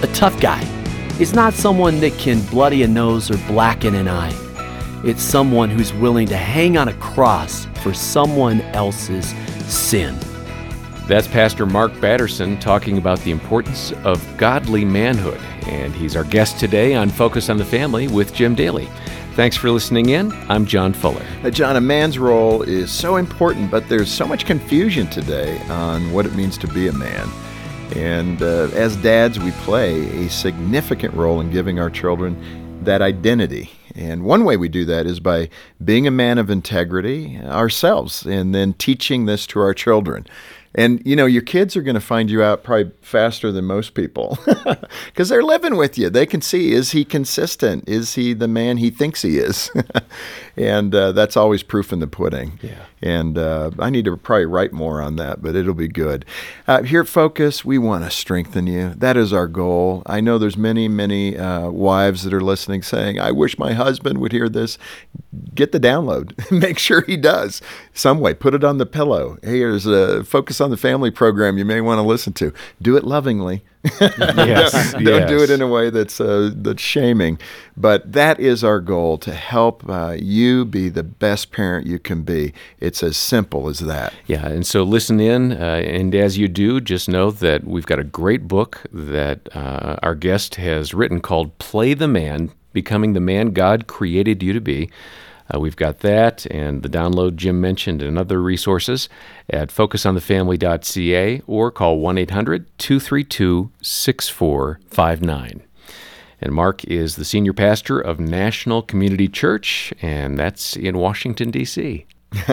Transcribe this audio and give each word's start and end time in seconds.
A 0.00 0.06
tough 0.08 0.40
guy 0.40 0.62
is 1.18 1.34
not 1.34 1.54
someone 1.54 1.98
that 1.98 2.16
can 2.18 2.40
bloody 2.50 2.84
a 2.84 2.86
nose 2.86 3.32
or 3.32 3.36
blacken 3.48 3.96
an 3.96 4.06
eye. 4.06 4.32
It's 5.04 5.20
someone 5.20 5.70
who's 5.70 5.92
willing 5.92 6.28
to 6.28 6.36
hang 6.36 6.76
on 6.76 6.86
a 6.86 6.92
cross 6.94 7.66
for 7.82 7.92
someone 7.92 8.60
else's 8.76 9.34
sin. 9.66 10.16
That's 11.08 11.26
Pastor 11.26 11.66
Mark 11.66 11.90
Batterson 12.00 12.60
talking 12.60 12.96
about 12.96 13.18
the 13.22 13.32
importance 13.32 13.90
of 14.04 14.24
godly 14.36 14.84
manhood. 14.84 15.40
And 15.66 15.92
he's 15.92 16.14
our 16.14 16.22
guest 16.22 16.60
today 16.60 16.94
on 16.94 17.10
Focus 17.10 17.50
on 17.50 17.56
the 17.56 17.64
Family 17.64 18.06
with 18.06 18.32
Jim 18.32 18.54
Daly. 18.54 18.88
Thanks 19.34 19.56
for 19.56 19.68
listening 19.68 20.10
in. 20.10 20.30
I'm 20.48 20.64
John 20.64 20.92
Fuller. 20.92 21.26
Now, 21.42 21.50
John, 21.50 21.74
a 21.74 21.80
man's 21.80 22.20
role 22.20 22.62
is 22.62 22.92
so 22.92 23.16
important, 23.16 23.68
but 23.68 23.88
there's 23.88 24.12
so 24.12 24.28
much 24.28 24.46
confusion 24.46 25.08
today 25.08 25.58
on 25.62 26.12
what 26.12 26.24
it 26.24 26.36
means 26.36 26.56
to 26.58 26.68
be 26.68 26.86
a 26.86 26.92
man. 26.92 27.28
And 27.96 28.42
uh, 28.42 28.68
as 28.74 28.96
dads, 28.96 29.38
we 29.38 29.50
play 29.52 30.24
a 30.24 30.28
significant 30.28 31.14
role 31.14 31.40
in 31.40 31.50
giving 31.50 31.80
our 31.80 31.90
children 31.90 32.84
that 32.84 33.02
identity. 33.02 33.70
And 33.94 34.22
one 34.22 34.44
way 34.44 34.56
we 34.56 34.68
do 34.68 34.84
that 34.84 35.06
is 35.06 35.20
by 35.20 35.48
being 35.84 36.06
a 36.06 36.10
man 36.10 36.38
of 36.38 36.50
integrity 36.50 37.38
ourselves 37.42 38.24
and 38.24 38.54
then 38.54 38.74
teaching 38.74 39.26
this 39.26 39.46
to 39.48 39.60
our 39.60 39.74
children. 39.74 40.26
And 40.74 41.02
you 41.04 41.16
know, 41.16 41.26
your 41.26 41.42
kids 41.42 41.76
are 41.76 41.82
going 41.82 41.94
to 41.94 42.00
find 42.00 42.30
you 42.30 42.42
out 42.42 42.62
probably 42.62 42.92
faster 43.00 43.50
than 43.50 43.64
most 43.64 43.94
people 43.94 44.38
because 45.06 45.28
they're 45.28 45.42
living 45.42 45.76
with 45.76 45.98
you. 45.98 46.10
They 46.10 46.26
can 46.26 46.40
see 46.40 46.72
is 46.72 46.92
he 46.92 47.04
consistent? 47.04 47.88
Is 47.88 48.14
he 48.14 48.34
the 48.34 48.48
man 48.48 48.76
he 48.76 48.90
thinks 48.90 49.22
he 49.22 49.38
is? 49.38 49.70
and 50.56 50.94
uh, 50.94 51.12
that's 51.12 51.36
always 51.36 51.62
proof 51.62 51.92
in 51.92 52.00
the 52.00 52.06
pudding. 52.06 52.60
Yeah. 52.62 52.84
And 53.00 53.38
uh, 53.38 53.70
I 53.78 53.90
need 53.90 54.04
to 54.06 54.16
probably 54.16 54.46
write 54.46 54.72
more 54.72 55.00
on 55.00 55.16
that, 55.16 55.40
but 55.42 55.54
it'll 55.54 55.74
be 55.74 55.88
good. 55.88 56.24
Uh, 56.66 56.82
here 56.82 57.02
at 57.02 57.08
Focus, 57.08 57.64
we 57.64 57.78
want 57.78 58.04
to 58.04 58.10
strengthen 58.10 58.66
you. 58.66 58.94
That 58.96 59.16
is 59.16 59.32
our 59.32 59.46
goal. 59.46 60.02
I 60.06 60.20
know 60.20 60.38
there's 60.38 60.56
many, 60.56 60.88
many 60.88 61.36
uh, 61.36 61.70
wives 61.70 62.24
that 62.24 62.34
are 62.34 62.40
listening 62.40 62.82
saying, 62.82 63.20
I 63.20 63.30
wish 63.30 63.58
my 63.58 63.72
husband 63.72 64.18
would 64.18 64.32
hear 64.32 64.48
this. 64.48 64.78
Get 65.54 65.72
the 65.72 65.80
download. 65.80 66.50
Make 66.50 66.78
sure 66.78 67.02
he 67.02 67.16
does. 67.16 67.62
Some 67.94 68.20
way, 68.20 68.34
put 68.34 68.54
it 68.54 68.64
on 68.64 68.78
the 68.78 68.86
pillow. 68.86 69.38
Hey, 69.42 69.58
here's 69.58 69.86
a 69.86 70.24
Focus 70.24 70.60
on 70.60 70.70
the 70.70 70.76
Family 70.76 71.10
program 71.10 71.58
you 71.58 71.64
may 71.64 71.80
want 71.80 71.98
to 71.98 72.02
listen 72.02 72.32
to. 72.34 72.52
Do 72.82 72.96
it 72.96 73.04
lovingly. 73.04 73.62
Yes, 74.00 74.92
don't, 74.92 75.04
don't 75.04 75.28
do 75.28 75.42
it 75.42 75.50
in 75.50 75.60
a 75.62 75.66
way 75.66 75.90
that's 75.90 76.20
uh, 76.20 76.50
that's 76.54 76.82
shaming. 76.82 77.38
But 77.76 78.12
that 78.12 78.40
is 78.40 78.64
our 78.64 78.80
goal 78.80 79.18
to 79.18 79.32
help 79.32 79.88
uh, 79.88 80.16
you 80.18 80.64
be 80.64 80.88
the 80.88 81.02
best 81.02 81.52
parent 81.52 81.86
you 81.86 81.98
can 81.98 82.22
be. 82.22 82.52
It's 82.80 83.02
as 83.02 83.16
simple 83.16 83.68
as 83.68 83.80
that. 83.80 84.12
Yeah, 84.26 84.46
and 84.46 84.66
so 84.66 84.82
listen 84.82 85.20
in, 85.20 85.52
uh, 85.52 85.82
and 85.84 86.14
as 86.14 86.38
you 86.38 86.48
do, 86.48 86.80
just 86.80 87.08
know 87.08 87.30
that 87.30 87.64
we've 87.64 87.86
got 87.86 87.98
a 87.98 88.04
great 88.04 88.48
book 88.48 88.82
that 88.92 89.48
uh, 89.54 89.96
our 90.02 90.14
guest 90.14 90.56
has 90.56 90.92
written 90.94 91.20
called 91.20 91.56
Play 91.58 91.94
the 91.94 92.08
Man 92.08 92.52
Becoming 92.72 93.12
the 93.12 93.20
Man 93.20 93.52
God 93.52 93.86
Created 93.86 94.42
You 94.42 94.52
to 94.52 94.60
Be. 94.60 94.90
Uh, 95.52 95.60
we've 95.60 95.76
got 95.76 96.00
that 96.00 96.46
and 96.46 96.82
the 96.82 96.88
download 96.88 97.36
Jim 97.36 97.60
mentioned 97.60 98.02
and 98.02 98.18
other 98.18 98.42
resources 98.42 99.08
at 99.48 99.70
focusonthefamily.ca 99.70 101.42
or 101.46 101.70
call 101.70 101.98
1 101.98 102.18
800 102.18 102.66
232 102.78 103.70
6459. 103.80 105.62
And 106.40 106.52
Mark 106.52 106.84
is 106.84 107.16
the 107.16 107.24
senior 107.24 107.52
pastor 107.52 107.98
of 107.98 108.20
National 108.20 108.80
Community 108.80 109.26
Church, 109.26 109.92
and 110.00 110.38
that's 110.38 110.76
in 110.76 110.96
Washington, 110.96 111.50
D.C. 111.50 112.06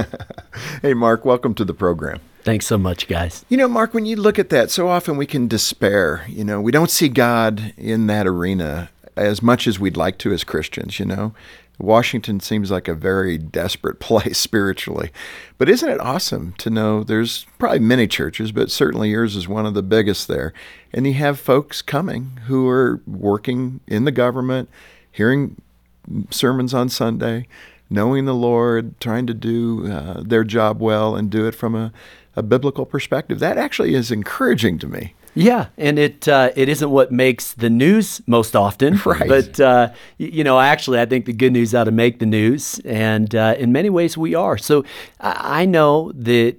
Hey, 0.82 0.94
Mark, 0.94 1.26
welcome 1.26 1.54
to 1.56 1.66
the 1.66 1.74
program. 1.74 2.20
Thanks 2.44 2.66
so 2.66 2.78
much, 2.78 3.08
guys. 3.08 3.44
You 3.50 3.58
know, 3.58 3.68
Mark, 3.68 3.94
when 3.94 4.06
you 4.06 4.16
look 4.16 4.40
at 4.40 4.50
that, 4.50 4.72
so 4.72 4.88
often 4.88 5.18
we 5.18 5.26
can 5.26 5.48
despair. 5.48 6.26
You 6.30 6.44
know, 6.44 6.62
we 6.62 6.72
don't 6.72 6.90
see 6.90 7.10
God 7.10 7.74
in 7.78 8.08
that 8.08 8.26
arena 8.26 8.90
as 9.16 9.42
much 9.42 9.68
as 9.68 9.80
we'd 9.80 9.98
like 9.98 10.18
to 10.20 10.32
as 10.32 10.44
Christians, 10.44 11.00
you 11.00 11.06
know. 11.06 11.34
Washington 11.80 12.40
seems 12.40 12.72
like 12.72 12.88
a 12.88 12.94
very 12.94 13.38
desperate 13.38 14.00
place 14.00 14.38
spiritually. 14.38 15.12
But 15.58 15.70
isn't 15.70 15.90
it 15.90 16.00
awesome 16.00 16.54
to 16.60 16.70
know 16.70 17.04
there's 17.04 17.46
probably 17.58 17.80
many 17.80 18.08
churches, 18.08 18.52
but 18.52 18.72
certainly 18.72 19.10
yours 19.10 19.36
is 19.36 19.48
one 19.48 19.66
of 19.66 19.74
the 19.74 19.84
biggest 19.84 20.28
there. 20.28 20.54
And 20.94 21.06
you 21.06 21.14
have 21.14 21.40
folks 21.40 21.82
coming 21.82 22.40
who 22.48 22.68
are 22.70 23.02
working 23.06 23.80
in 23.88 24.06
the 24.06 24.12
government, 24.12 24.70
hearing 25.12 25.62
sermons 26.30 26.74
on 26.74 26.90
Sunday, 26.90 27.48
knowing 27.90 28.26
the 28.26 28.36
Lord, 28.36 29.00
trying 29.00 29.28
to 29.28 29.34
do 29.34 29.92
uh, 29.92 30.22
their 30.22 30.44
job 30.44 30.82
well 30.82 31.16
and 31.16 31.30
do 31.30 31.48
it 31.48 31.56
from 31.56 31.76
a, 31.76 31.92
a 32.36 32.44
biblical 32.44 32.86
perspective. 32.86 33.40
That 33.40 33.58
actually 33.58 33.96
is 33.96 34.12
encouraging 34.12 34.80
to 34.80 34.88
me. 34.88 35.15
Yeah, 35.36 35.68
and 35.78 36.00
it 36.00 36.28
uh, 36.28 36.52
it 36.56 36.70
isn't 36.70 36.90
what 36.90 37.12
makes 37.12 37.54
the 37.54 37.70
news 37.70 38.22
most 38.26 38.56
often, 38.56 39.00
Right. 39.06 39.28
But 39.28 39.60
uh, 39.60 39.94
you 40.18 40.44
know, 40.44 40.60
actually, 40.60 41.00
I 41.00 41.06
think 41.06 41.26
the 41.26 41.34
good 41.34 41.52
news 41.54 41.76
ought 41.76 41.84
to 41.84 41.92
make 41.92 42.20
the 42.20 42.26
news, 42.26 42.80
and 42.86 43.36
uh, 43.36 43.56
in 43.58 43.72
many 43.72 43.90
ways, 43.90 44.18
we 44.18 44.34
are. 44.34 44.58
So 44.58 44.86
I 45.20 45.62
I 45.62 45.66
know 45.66 46.12
that 46.14 46.56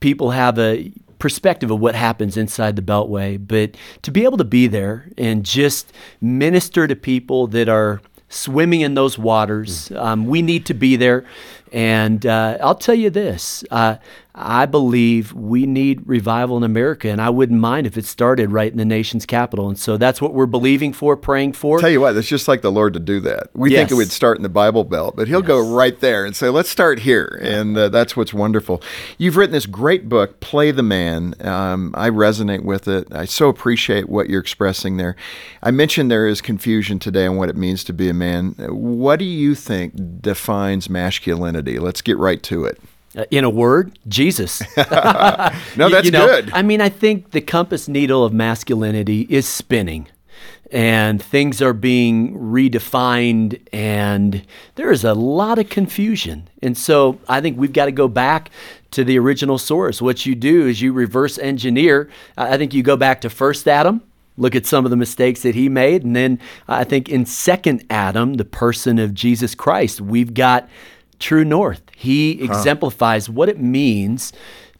people 0.00 0.30
have 0.30 0.58
a 0.58 0.92
perspective 1.18 1.70
of 1.70 1.80
what 1.80 1.94
happens 1.94 2.36
inside 2.36 2.76
the 2.76 2.82
Beltway, 2.82 3.38
but 3.44 3.76
to 4.02 4.10
be 4.10 4.24
able 4.24 4.38
to 4.38 4.44
be 4.44 4.66
there 4.66 5.08
and 5.16 5.44
just 5.44 5.92
minister 6.20 6.86
to 6.86 6.96
people 6.96 7.46
that 7.48 7.68
are 7.68 8.00
swimming 8.28 8.80
in 8.80 8.94
those 8.94 9.18
waters, 9.18 9.92
um, 9.92 10.26
we 10.26 10.42
need 10.42 10.66
to 10.66 10.74
be 10.74 10.96
there. 10.96 11.24
And 11.72 12.26
uh, 12.26 12.58
I'll 12.60 12.74
tell 12.74 12.94
you 12.94 13.08
this 13.08 13.64
uh, 13.70 13.96
I 14.34 14.64
believe 14.64 15.34
we 15.34 15.66
need 15.66 16.08
revival 16.08 16.56
in 16.56 16.62
America, 16.62 17.10
and 17.10 17.20
I 17.20 17.28
wouldn't 17.28 17.60
mind 17.60 17.86
if 17.86 17.98
it 17.98 18.06
started 18.06 18.50
right 18.50 18.72
in 18.72 18.78
the 18.78 18.84
nation's 18.84 19.26
capital. 19.26 19.68
And 19.68 19.78
so 19.78 19.98
that's 19.98 20.22
what 20.22 20.32
we're 20.32 20.46
believing 20.46 20.94
for, 20.94 21.18
praying 21.18 21.52
for. 21.52 21.78
Tell 21.78 21.90
you 21.90 22.00
what, 22.00 22.16
it's 22.16 22.28
just 22.28 22.48
like 22.48 22.62
the 22.62 22.72
Lord 22.72 22.94
to 22.94 23.00
do 23.00 23.20
that. 23.20 23.50
We 23.52 23.70
think 23.70 23.90
it 23.90 23.94
would 23.94 24.10
start 24.10 24.38
in 24.38 24.42
the 24.42 24.48
Bible 24.48 24.84
Belt, 24.84 25.16
but 25.16 25.28
He'll 25.28 25.42
go 25.42 25.74
right 25.74 25.98
there 26.00 26.24
and 26.24 26.34
say, 26.34 26.48
"Let's 26.48 26.70
start 26.70 27.00
here," 27.00 27.38
and 27.42 27.76
uh, 27.76 27.90
that's 27.90 28.16
what's 28.16 28.32
wonderful. 28.32 28.82
You've 29.18 29.36
written 29.36 29.52
this 29.52 29.66
great 29.66 30.08
book, 30.08 30.40
"Play 30.40 30.70
the 30.70 30.82
Man." 30.82 31.34
Um, 31.40 31.94
I 31.94 32.08
resonate 32.08 32.64
with 32.64 32.88
it. 32.88 33.08
I 33.12 33.26
so 33.26 33.50
appreciate 33.50 34.08
what 34.08 34.30
you're 34.30 34.40
expressing 34.40 34.96
there. 34.96 35.14
I 35.62 35.72
mentioned 35.72 36.10
there 36.10 36.26
is 36.26 36.40
confusion 36.40 36.98
today 36.98 37.26
on 37.26 37.36
what 37.36 37.50
it 37.50 37.56
means 37.56 37.84
to 37.84 37.92
be 37.92 38.08
a 38.08 38.14
man. 38.14 38.54
What 38.58 39.18
do 39.18 39.26
you 39.26 39.54
think 39.54 40.22
defines 40.22 40.88
masculinity? 40.88 41.78
Let's 41.78 42.00
get 42.00 42.16
right 42.16 42.42
to 42.44 42.64
it. 42.64 42.80
Uh, 43.14 43.24
in 43.30 43.44
a 43.44 43.50
word, 43.50 43.98
Jesus. 44.08 44.62
No, 45.76 45.88
that's 45.88 46.06
you 46.06 46.10
know, 46.10 46.26
good. 46.26 46.50
I 46.52 46.62
mean, 46.62 46.80
I 46.80 46.88
think 46.88 47.30
the 47.30 47.40
compass 47.40 47.88
needle 47.88 48.24
of 48.24 48.32
masculinity 48.32 49.26
is 49.28 49.46
spinning 49.46 50.08
and 50.72 51.22
things 51.22 51.60
are 51.60 51.74
being 51.74 52.34
redefined 52.38 53.60
and 53.72 54.44
there 54.76 54.90
is 54.90 55.04
a 55.04 55.12
lot 55.12 55.58
of 55.58 55.68
confusion. 55.68 56.48
And 56.62 56.76
so 56.76 57.18
I 57.28 57.40
think 57.42 57.58
we've 57.58 57.72
got 57.72 57.84
to 57.86 57.92
go 57.92 58.08
back 58.08 58.50
to 58.92 59.04
the 59.04 59.18
original 59.18 59.58
source. 59.58 60.00
What 60.00 60.24
you 60.24 60.34
do 60.34 60.66
is 60.66 60.80
you 60.80 60.92
reverse 60.92 61.38
engineer. 61.38 62.08
I 62.38 62.54
I 62.54 62.58
think 62.58 62.72
you 62.72 62.82
go 62.82 62.96
back 62.96 63.20
to 63.22 63.30
first 63.30 63.68
Adam, 63.68 64.02
look 64.38 64.54
at 64.54 64.64
some 64.64 64.84
of 64.86 64.90
the 64.90 64.96
mistakes 64.96 65.42
that 65.42 65.54
he 65.54 65.68
made 65.68 66.04
and 66.04 66.16
then 66.16 66.40
I 66.66 66.84
think 66.84 67.08
in 67.10 67.26
second 67.26 67.84
Adam, 67.90 68.34
the 68.34 68.44
person 68.44 68.98
of 68.98 69.12
Jesus 69.12 69.54
Christ, 69.54 70.00
we've 70.00 70.32
got 70.32 70.68
true 71.22 71.44
north. 71.44 71.82
He 71.96 72.42
exemplifies 72.42 73.30
what 73.30 73.48
it 73.48 73.60
means 73.60 74.32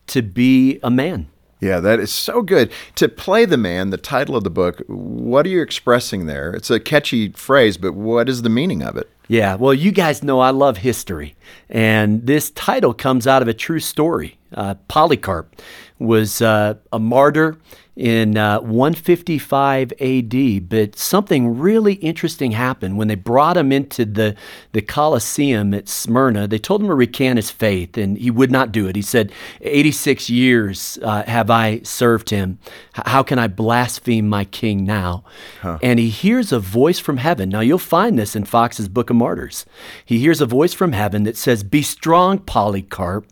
to 0.08 0.22
be 0.22 0.78
a 0.82 0.90
man. 0.90 1.28
Yeah, 1.60 1.78
that 1.78 2.00
is 2.00 2.10
so 2.10 2.42
good. 2.42 2.72
To 2.96 3.08
play 3.08 3.44
the 3.44 3.56
man, 3.56 3.90
the 3.90 3.96
title 3.96 4.34
of 4.34 4.42
the 4.42 4.50
book, 4.50 4.82
what 4.88 5.46
are 5.46 5.48
you 5.48 5.62
expressing 5.62 6.26
there? 6.26 6.52
It's 6.52 6.70
a 6.70 6.80
catchy 6.80 7.28
phrase, 7.30 7.76
but 7.76 7.94
what 7.94 8.28
is 8.28 8.42
the 8.42 8.48
meaning 8.48 8.82
of 8.82 8.96
it? 8.96 9.08
Yeah, 9.28 9.54
well, 9.54 9.72
you 9.72 9.92
guys 9.92 10.24
know 10.24 10.40
I 10.40 10.50
love 10.50 10.78
history, 10.78 11.36
and 11.70 12.26
this 12.26 12.50
title 12.50 12.92
comes 12.92 13.28
out 13.28 13.42
of 13.42 13.48
a 13.48 13.54
true 13.54 13.78
story. 13.78 14.38
Uh, 14.52 14.74
Polycarp 14.88 15.54
was 16.02 16.42
uh, 16.42 16.74
a 16.92 16.98
martyr 16.98 17.58
in 17.94 18.38
uh, 18.38 18.58
155 18.60 19.92
AD, 20.00 20.68
but 20.68 20.96
something 20.96 21.58
really 21.58 21.94
interesting 21.94 22.52
happened 22.52 22.96
when 22.96 23.08
they 23.08 23.14
brought 23.14 23.56
him 23.56 23.70
into 23.70 24.06
the, 24.06 24.34
the 24.72 24.80
Colosseum 24.80 25.74
at 25.74 25.88
Smyrna. 25.88 26.48
They 26.48 26.58
told 26.58 26.80
him 26.80 26.88
to 26.88 26.94
recant 26.94 27.36
his 27.36 27.50
faith, 27.50 27.98
and 27.98 28.16
he 28.16 28.30
would 28.30 28.50
not 28.50 28.72
do 28.72 28.88
it. 28.88 28.96
He 28.96 29.02
said, 29.02 29.30
86 29.60 30.30
years 30.30 30.98
uh, 31.02 31.24
have 31.24 31.50
I 31.50 31.80
served 31.82 32.30
him. 32.30 32.58
How 32.94 33.22
can 33.22 33.38
I 33.38 33.46
blaspheme 33.46 34.26
my 34.26 34.46
king 34.46 34.84
now? 34.84 35.24
Huh. 35.60 35.78
And 35.82 35.98
he 35.98 36.08
hears 36.08 36.50
a 36.50 36.58
voice 36.58 36.98
from 36.98 37.18
heaven. 37.18 37.50
Now, 37.50 37.60
you'll 37.60 37.78
find 37.78 38.18
this 38.18 38.34
in 38.34 38.44
Fox's 38.44 38.88
Book 38.88 39.10
of 39.10 39.16
Martyrs. 39.16 39.66
He 40.04 40.18
hears 40.18 40.40
a 40.40 40.46
voice 40.46 40.72
from 40.72 40.92
heaven 40.92 41.24
that 41.24 41.36
says, 41.36 41.62
Be 41.62 41.82
strong, 41.82 42.38
Polycarp, 42.38 43.30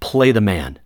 play 0.00 0.32
the 0.32 0.40
man 0.42 0.78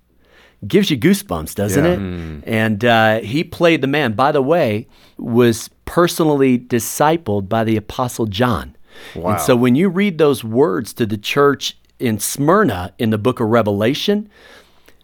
gives 0.68 0.90
you 0.90 0.98
goosebumps, 0.98 1.54
doesn't 1.54 1.84
yeah. 1.84 1.92
it? 1.92 1.98
Mm. 1.98 2.42
And 2.46 2.84
uh, 2.84 3.20
he 3.20 3.44
played 3.44 3.80
the 3.80 3.86
man. 3.86 4.12
By 4.12 4.32
the 4.32 4.42
way, 4.42 4.86
was 5.18 5.70
personally 5.84 6.58
discipled 6.58 7.48
by 7.48 7.64
the 7.64 7.76
Apostle 7.76 8.26
John. 8.26 8.76
Wow. 9.14 9.32
And 9.32 9.40
so 9.40 9.56
when 9.56 9.74
you 9.74 9.88
read 9.88 10.18
those 10.18 10.42
words 10.42 10.92
to 10.94 11.06
the 11.06 11.18
church 11.18 11.76
in 11.98 12.18
Smyrna 12.18 12.94
in 12.98 13.10
the 13.10 13.18
book 13.18 13.40
of 13.40 13.48
Revelation, 13.48 14.30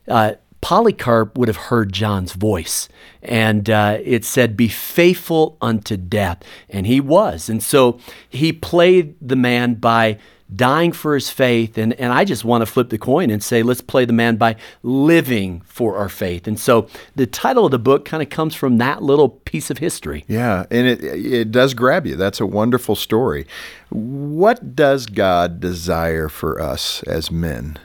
uh, 0.08 0.34
Polycarp 0.62 1.36
would 1.36 1.48
have 1.48 1.56
heard 1.56 1.92
John's 1.92 2.32
voice. 2.32 2.88
And 3.22 3.68
uh, 3.68 3.98
it 4.02 4.24
said, 4.24 4.56
Be 4.56 4.68
faithful 4.68 5.58
unto 5.60 5.98
death. 5.98 6.42
And 6.70 6.86
he 6.86 7.00
was. 7.00 7.50
And 7.50 7.62
so 7.62 7.98
he 8.30 8.52
played 8.52 9.14
the 9.20 9.36
man 9.36 9.74
by 9.74 10.18
dying 10.54 10.92
for 10.92 11.14
his 11.14 11.30
faith. 11.30 11.78
And, 11.78 11.92
and 11.94 12.12
I 12.12 12.24
just 12.24 12.44
want 12.44 12.62
to 12.62 12.66
flip 12.66 12.90
the 12.90 12.98
coin 12.98 13.30
and 13.30 13.42
say, 13.42 13.62
let's 13.62 13.80
play 13.80 14.04
the 14.04 14.12
man 14.12 14.36
by 14.36 14.56
living 14.82 15.62
for 15.62 15.96
our 15.96 16.08
faith. 16.08 16.46
And 16.46 16.58
so 16.58 16.88
the 17.14 17.26
title 17.26 17.64
of 17.64 17.70
the 17.70 17.78
book 17.78 18.04
kind 18.04 18.22
of 18.22 18.28
comes 18.28 18.54
from 18.54 18.78
that 18.78 19.02
little 19.02 19.28
piece 19.28 19.70
of 19.70 19.78
history. 19.78 20.24
Yeah, 20.28 20.66
and 20.70 20.86
it, 20.86 21.02
it 21.02 21.50
does 21.50 21.74
grab 21.74 22.06
you. 22.06 22.16
That's 22.16 22.40
a 22.40 22.46
wonderful 22.46 22.96
story. 22.96 23.46
What 23.90 24.76
does 24.76 25.06
God 25.06 25.60
desire 25.60 26.28
for 26.28 26.60
us 26.60 27.02
as 27.04 27.30
men? 27.30 27.78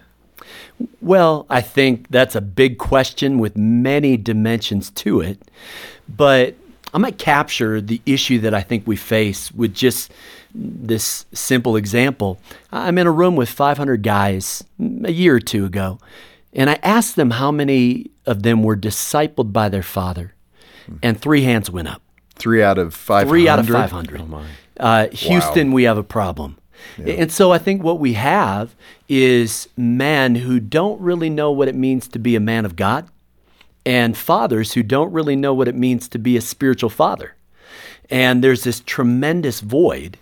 Well, 1.01 1.45
I 1.49 1.61
think 1.61 2.09
that's 2.09 2.35
a 2.35 2.41
big 2.41 2.77
question 2.77 3.39
with 3.39 3.57
many 3.57 4.17
dimensions 4.17 4.89
to 4.91 5.21
it. 5.21 5.39
But 6.07 6.55
I 6.93 6.97
might 6.97 7.17
capture 7.17 7.81
the 7.81 8.01
issue 8.05 8.39
that 8.39 8.53
I 8.53 8.61
think 8.61 8.87
we 8.87 8.95
face 8.95 9.51
with 9.51 9.73
just 9.73 10.11
this 10.53 11.25
simple 11.33 11.75
example. 11.75 12.39
I'm 12.71 12.97
in 12.97 13.07
a 13.07 13.11
room 13.11 13.35
with 13.35 13.49
500 13.49 14.01
guys 14.01 14.63
a 15.03 15.11
year 15.11 15.35
or 15.35 15.39
two 15.39 15.65
ago, 15.65 15.99
and 16.53 16.69
I 16.69 16.79
asked 16.83 17.15
them 17.15 17.31
how 17.31 17.51
many 17.51 18.09
of 18.25 18.43
them 18.43 18.63
were 18.63 18.75
discipled 18.75 19.53
by 19.53 19.69
their 19.69 19.83
father, 19.83 20.33
and 21.03 21.19
three 21.19 21.43
hands 21.43 21.69
went 21.69 21.87
up. 21.87 22.01
Three 22.35 22.63
out 22.63 22.77
of 22.77 22.93
500? 22.93 23.29
Three 23.29 23.47
out 23.47 23.59
of 23.59 23.67
500. 23.67 24.21
Oh 24.21 24.45
uh, 24.79 25.09
Houston, 25.09 25.69
wow. 25.69 25.75
we 25.75 25.83
have 25.83 25.97
a 25.97 26.03
problem. 26.03 26.57
Yeah. 26.97 27.15
And 27.15 27.31
so 27.31 27.51
I 27.51 27.57
think 27.57 27.83
what 27.83 27.99
we 27.99 28.13
have 28.13 28.75
is 29.07 29.69
men 29.77 30.35
who 30.35 30.59
don't 30.59 30.99
really 31.01 31.29
know 31.29 31.51
what 31.51 31.67
it 31.67 31.75
means 31.75 32.07
to 32.09 32.19
be 32.19 32.35
a 32.35 32.39
man 32.39 32.65
of 32.65 32.75
God 32.75 33.07
and 33.85 34.17
fathers 34.17 34.73
who 34.73 34.83
don't 34.83 35.11
really 35.11 35.35
know 35.35 35.53
what 35.53 35.67
it 35.67 35.75
means 35.75 36.07
to 36.09 36.19
be 36.19 36.35
a 36.37 36.41
spiritual 36.41 36.89
father. 36.89 37.35
And 38.09 38.43
there's 38.43 38.63
this 38.63 38.81
tremendous 38.81 39.61
void 39.61 40.17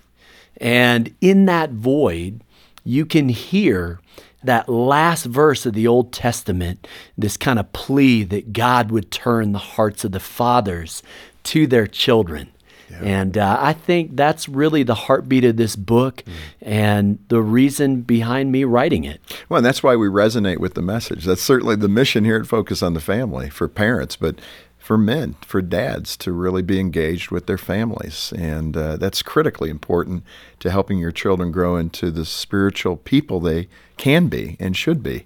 and 0.57 1.13
in 1.21 1.45
that 1.45 1.71
void, 1.71 2.41
you 2.83 3.05
can 3.05 3.29
hear 3.29 3.99
that 4.43 4.69
last 4.69 5.25
verse 5.25 5.65
of 5.65 5.73
the 5.73 5.87
Old 5.87 6.13
Testament, 6.13 6.87
this 7.17 7.35
kind 7.35 7.57
of 7.59 7.73
plea 7.73 8.23
that 8.25 8.53
God 8.53 8.91
would 8.91 9.11
turn 9.11 9.51
the 9.51 9.59
hearts 9.59 10.03
of 10.05 10.11
the 10.11 10.19
fathers 10.19 11.01
to 11.45 11.65
their 11.67 11.87
children. 11.87 12.49
Yeah. 12.89 12.99
And 13.01 13.37
uh, 13.37 13.57
I 13.59 13.73
think 13.73 14.15
that's 14.15 14.47
really 14.47 14.83
the 14.83 14.95
heartbeat 14.95 15.43
of 15.43 15.57
this 15.57 15.75
book 15.75 16.23
mm. 16.25 16.31
and 16.61 17.19
the 17.29 17.41
reason 17.41 18.01
behind 18.01 18.51
me 18.51 18.63
writing 18.63 19.03
it. 19.03 19.21
Well, 19.49 19.57
and 19.57 19.65
that's 19.65 19.81
why 19.81 19.95
we 19.95 20.07
resonate 20.07 20.59
with 20.59 20.75
the 20.75 20.81
message. 20.81 21.25
That's 21.25 21.41
certainly 21.41 21.75
the 21.75 21.89
mission 21.89 22.25
here 22.25 22.37
at 22.37 22.47
Focus 22.47 22.83
on 22.83 22.93
the 22.93 23.01
Family 23.01 23.49
for 23.49 23.67
parents, 23.67 24.15
but 24.15 24.39
for 24.85 24.99
men, 24.99 25.35
for 25.41 25.63
dads 25.63 26.15
to 26.15 26.31
really 26.31 26.61
be 26.61 26.79
engaged 26.79 27.31
with 27.31 27.47
their 27.47 27.57
families. 27.57 28.31
And 28.37 28.77
uh, 28.77 28.97
that's 28.97 29.23
critically 29.23 29.71
important 29.71 30.23
to 30.59 30.69
helping 30.69 30.99
your 30.99 31.11
children 31.11 31.51
grow 31.51 31.75
into 31.75 32.11
the 32.11 32.23
spiritual 32.23 32.97
people 32.97 33.39
they 33.39 33.67
can 33.97 34.27
be 34.27 34.57
and 34.59 34.77
should 34.77 35.01
be. 35.01 35.25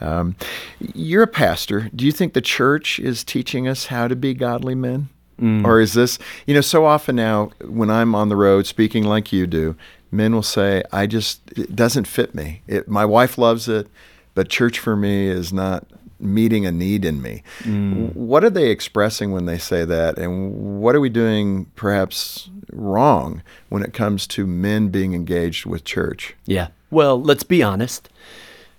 Um, 0.00 0.36
you're 0.80 1.22
a 1.22 1.26
pastor. 1.26 1.90
Do 1.94 2.06
you 2.06 2.12
think 2.12 2.32
the 2.32 2.40
church 2.40 2.98
is 2.98 3.24
teaching 3.24 3.68
us 3.68 3.86
how 3.86 4.08
to 4.08 4.16
be 4.16 4.32
godly 4.32 4.74
men? 4.74 5.10
Mm. 5.40 5.64
Or 5.64 5.80
is 5.80 5.94
this, 5.94 6.18
you 6.46 6.54
know, 6.54 6.60
so 6.60 6.86
often 6.86 7.16
now 7.16 7.50
when 7.64 7.90
I'm 7.90 8.14
on 8.14 8.28
the 8.28 8.36
road 8.36 8.66
speaking 8.66 9.04
like 9.04 9.32
you 9.32 9.46
do, 9.46 9.76
men 10.10 10.34
will 10.34 10.42
say, 10.42 10.82
I 10.92 11.06
just, 11.06 11.40
it 11.56 11.74
doesn't 11.74 12.06
fit 12.06 12.34
me. 12.34 12.62
It, 12.66 12.88
my 12.88 13.04
wife 13.04 13.36
loves 13.36 13.68
it, 13.68 13.88
but 14.34 14.48
church 14.48 14.78
for 14.78 14.96
me 14.96 15.26
is 15.26 15.52
not 15.52 15.86
meeting 16.20 16.64
a 16.64 16.72
need 16.72 17.04
in 17.04 17.20
me. 17.20 17.42
Mm. 17.62 18.14
What 18.14 18.44
are 18.44 18.50
they 18.50 18.70
expressing 18.70 19.32
when 19.32 19.46
they 19.46 19.58
say 19.58 19.84
that? 19.84 20.18
And 20.18 20.80
what 20.80 20.94
are 20.94 21.00
we 21.00 21.08
doing 21.08 21.66
perhaps 21.74 22.48
wrong 22.72 23.42
when 23.68 23.82
it 23.82 23.92
comes 23.92 24.26
to 24.28 24.46
men 24.46 24.88
being 24.88 25.14
engaged 25.14 25.66
with 25.66 25.84
church? 25.84 26.34
Yeah. 26.46 26.68
Well, 26.90 27.20
let's 27.20 27.42
be 27.42 27.62
honest. 27.62 28.08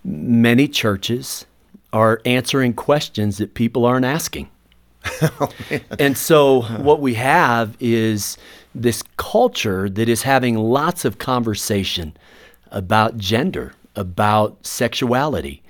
Many 0.04 0.68
churches 0.68 1.46
are 1.92 2.22
answering 2.26 2.74
questions 2.74 3.38
that 3.38 3.54
people 3.54 3.86
aren't 3.86 4.06
asking. 4.06 4.50
and 6.00 6.18
so 6.18 6.62
what 6.62 7.00
we 7.00 7.16
have 7.16 7.76
is 7.80 8.38
this 8.74 9.04
culture 9.18 9.90
that 9.90 10.10
is 10.10 10.24
having 10.24 10.56
lots 10.56 11.06
of 11.06 11.18
conversation 11.18 12.16
about 12.72 13.18
gender, 13.18 13.74
about 13.96 14.66
sexuality. 14.66 15.64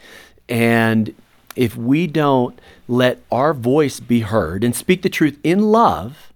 And 0.50 1.14
if 1.56 1.78
we 1.78 2.08
don't 2.08 2.60
let 2.88 3.20
our 3.32 3.54
voice 3.54 4.00
be 4.00 4.22
heard 4.22 4.64
and 4.64 4.76
speak 4.76 5.02
the 5.02 5.10
truth 5.10 5.40
in 5.44 5.72
love, 5.72 6.34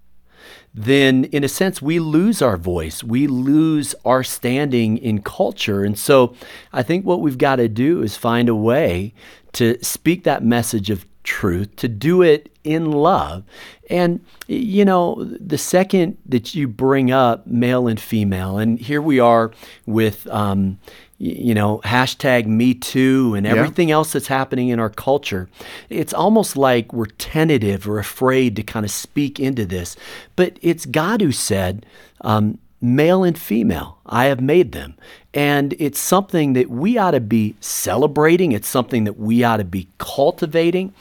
then 0.74 1.26
in 1.26 1.44
a 1.44 1.48
sense 1.48 1.82
we 1.82 2.00
lose 2.00 2.42
our 2.42 2.58
voice. 2.58 3.04
We 3.04 3.28
lose 3.28 3.96
our 4.06 4.24
standing 4.24 4.98
in 4.98 5.22
culture. 5.22 5.84
And 5.84 5.98
so 5.98 6.36
I 6.72 6.84
think 6.84 7.06
what 7.06 7.22
we've 7.22 7.38
got 7.38 7.58
to 7.58 7.68
do 7.68 8.04
is 8.04 8.16
find 8.16 8.48
a 8.48 8.56
way 8.56 9.14
to 9.54 9.84
speak 9.84 10.24
that 10.24 10.44
message 10.44 10.90
of 10.90 11.06
truth, 11.30 11.76
to 11.76 11.88
do 11.88 12.24
it 12.24 12.52
in 12.64 12.92
love. 12.92 13.44
And, 13.88 14.20
you 14.48 14.84
know, 14.84 15.24
the 15.40 15.60
second 15.60 16.18
that 16.26 16.56
you 16.56 16.68
bring 16.68 17.12
up 17.12 17.46
male 17.46 17.88
and 17.88 18.00
female, 18.00 18.58
and 18.58 18.80
here 18.80 19.02
we 19.02 19.20
are 19.20 19.52
with, 19.86 20.28
um, 20.28 20.80
you 21.20 21.54
know, 21.54 21.82
hashtag 21.84 22.48
me 22.48 22.74
too 22.74 23.36
and 23.36 23.46
everything 23.46 23.90
yeah. 23.90 23.96
else 23.96 24.14
that's 24.14 24.28
happening 24.28 24.70
in 24.70 24.80
our 24.80 24.90
culture. 24.90 25.48
It's 25.90 26.14
almost 26.14 26.58
like 26.58 26.94
we're 26.94 27.06
tentative 27.06 27.88
or 27.88 28.00
afraid 28.00 28.56
to 28.56 28.64
kind 28.64 28.86
of 28.86 28.92
speak 28.92 29.40
into 29.40 29.66
this. 29.66 29.96
But 30.36 30.58
it's 30.62 30.86
God 30.88 31.22
who 31.22 31.32
said, 31.32 31.86
um, 32.22 32.58
male 32.82 33.24
and 33.24 33.38
female, 33.38 34.00
I 34.06 34.26
have 34.26 34.42
made 34.42 34.72
them. 34.72 34.96
And 35.34 35.76
it's 35.78 36.00
something 36.00 36.54
that 36.54 36.70
we 36.70 36.98
ought 36.98 37.12
to 37.12 37.20
be 37.20 37.56
celebrating. 37.60 38.52
It's 38.52 38.68
something 38.68 39.04
that 39.04 39.20
we 39.20 39.44
ought 39.44 39.58
to 39.58 39.64
be 39.64 39.88
cultivating. 40.00 40.94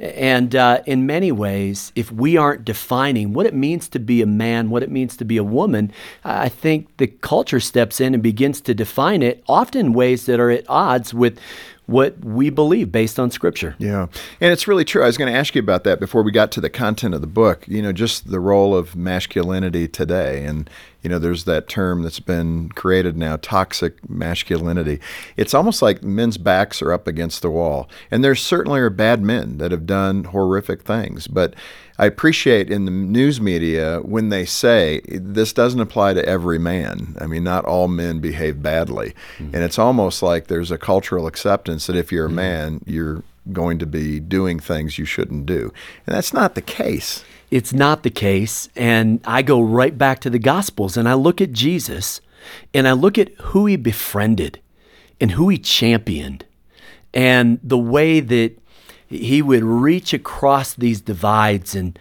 And 0.00 0.56
uh, 0.56 0.82
in 0.86 1.06
many 1.06 1.30
ways, 1.30 1.92
if 1.94 2.10
we 2.10 2.36
aren't 2.36 2.64
defining 2.64 3.32
what 3.32 3.46
it 3.46 3.54
means 3.54 3.88
to 3.90 4.00
be 4.00 4.22
a 4.22 4.26
man, 4.26 4.70
what 4.70 4.82
it 4.82 4.90
means 4.90 5.16
to 5.18 5.24
be 5.24 5.36
a 5.36 5.44
woman, 5.44 5.92
I 6.24 6.48
think 6.48 6.96
the 6.96 7.06
culture 7.06 7.60
steps 7.60 8.00
in 8.00 8.14
and 8.14 8.22
begins 8.22 8.60
to 8.62 8.74
define 8.74 9.22
it, 9.22 9.44
often 9.46 9.92
ways 9.92 10.26
that 10.26 10.40
are 10.40 10.50
at 10.50 10.64
odds 10.68 11.14
with 11.14 11.38
what 11.86 12.18
we 12.24 12.50
believe 12.50 12.90
based 12.90 13.20
on 13.20 13.30
scripture. 13.30 13.76
Yeah. 13.78 14.08
And 14.40 14.52
it's 14.52 14.66
really 14.66 14.84
true. 14.84 15.04
I 15.04 15.06
was 15.06 15.16
going 15.16 15.32
to 15.32 15.38
ask 15.38 15.54
you 15.54 15.60
about 15.60 15.84
that 15.84 16.00
before 16.00 16.22
we 16.24 16.32
got 16.32 16.50
to 16.52 16.60
the 16.60 16.68
content 16.68 17.14
of 17.14 17.20
the 17.20 17.28
book, 17.28 17.66
you 17.68 17.80
know, 17.80 17.92
just 17.92 18.28
the 18.28 18.40
role 18.40 18.74
of 18.74 18.96
masculinity 18.96 19.86
today. 19.86 20.44
And, 20.44 20.68
you 21.06 21.10
know, 21.10 21.20
there's 21.20 21.44
that 21.44 21.68
term 21.68 22.02
that's 22.02 22.18
been 22.18 22.68
created 22.70 23.16
now, 23.16 23.36
toxic 23.36 24.10
masculinity. 24.10 24.98
It's 25.36 25.54
almost 25.54 25.80
like 25.80 26.02
men's 26.02 26.36
backs 26.36 26.82
are 26.82 26.92
up 26.92 27.06
against 27.06 27.42
the 27.42 27.50
wall. 27.50 27.88
And 28.10 28.24
there 28.24 28.34
certainly 28.34 28.80
are 28.80 28.90
bad 28.90 29.22
men 29.22 29.58
that 29.58 29.70
have 29.70 29.86
done 29.86 30.24
horrific 30.24 30.82
things. 30.82 31.28
But 31.28 31.54
I 31.96 32.06
appreciate 32.06 32.72
in 32.72 32.86
the 32.86 32.90
news 32.90 33.40
media 33.40 34.00
when 34.00 34.30
they 34.30 34.44
say 34.44 35.00
this 35.12 35.52
doesn't 35.52 35.78
apply 35.78 36.14
to 36.14 36.28
every 36.28 36.58
man. 36.58 37.14
I 37.20 37.28
mean, 37.28 37.44
not 37.44 37.64
all 37.66 37.86
men 37.86 38.18
behave 38.18 38.60
badly. 38.60 39.14
Mm-hmm. 39.38 39.54
And 39.54 39.62
it's 39.62 39.78
almost 39.78 40.24
like 40.24 40.48
there's 40.48 40.72
a 40.72 40.76
cultural 40.76 41.28
acceptance 41.28 41.86
that 41.86 41.94
if 41.94 42.10
you're 42.10 42.24
a 42.24 42.26
mm-hmm. 42.26 42.34
man, 42.34 42.80
you're 42.84 43.22
going 43.52 43.78
to 43.78 43.86
be 43.86 44.18
doing 44.18 44.58
things 44.58 44.98
you 44.98 45.04
shouldn't 45.04 45.46
do. 45.46 45.72
And 46.04 46.16
that's 46.16 46.32
not 46.32 46.56
the 46.56 46.62
case. 46.62 47.24
It's 47.50 47.72
not 47.72 48.02
the 48.02 48.10
case. 48.10 48.68
And 48.76 49.20
I 49.24 49.42
go 49.42 49.60
right 49.60 49.96
back 49.96 50.20
to 50.20 50.30
the 50.30 50.38
Gospels 50.38 50.96
and 50.96 51.08
I 51.08 51.14
look 51.14 51.40
at 51.40 51.52
Jesus 51.52 52.20
and 52.74 52.86
I 52.86 52.92
look 52.92 53.18
at 53.18 53.32
who 53.40 53.66
he 53.66 53.76
befriended 53.76 54.60
and 55.20 55.32
who 55.32 55.48
he 55.48 55.58
championed 55.58 56.44
and 57.14 57.58
the 57.62 57.78
way 57.78 58.20
that 58.20 58.58
he 59.08 59.40
would 59.40 59.64
reach 59.64 60.12
across 60.12 60.74
these 60.74 61.00
divides 61.00 61.74
and 61.74 61.98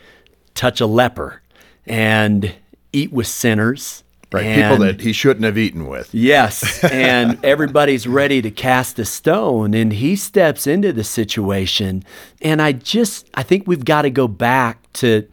touch 0.53 0.81
a 0.81 0.87
leper 0.87 1.41
and 1.85 2.55
eat 2.91 3.11
with 3.11 3.27
sinners. 3.27 4.03
Right, 4.31 4.45
and- 4.45 4.61
people 4.61 4.85
that 4.85 5.01
he 5.01 5.13
shouldn't 5.13 5.45
have 5.45 5.57
eaten 5.57 5.87
with. 5.87 6.13
Yes, 6.13 6.83
and 6.91 7.43
everybody's 7.43 8.07
ready 8.07 8.41
to 8.41 8.51
cast 8.51 8.99
a 8.99 9.05
stone, 9.05 9.73
and 9.73 9.93
he 9.93 10.15
steps 10.15 10.67
into 10.67 10.91
the 10.91 11.03
situation. 11.03 12.03
And 12.41 12.61
I 12.61 12.73
just, 12.73 13.29
I 13.33 13.43
think 13.43 13.67
we've 13.67 13.85
got 13.85 14.03
to 14.03 14.09
go 14.09 14.27
back 14.27 14.91
to 14.93 15.27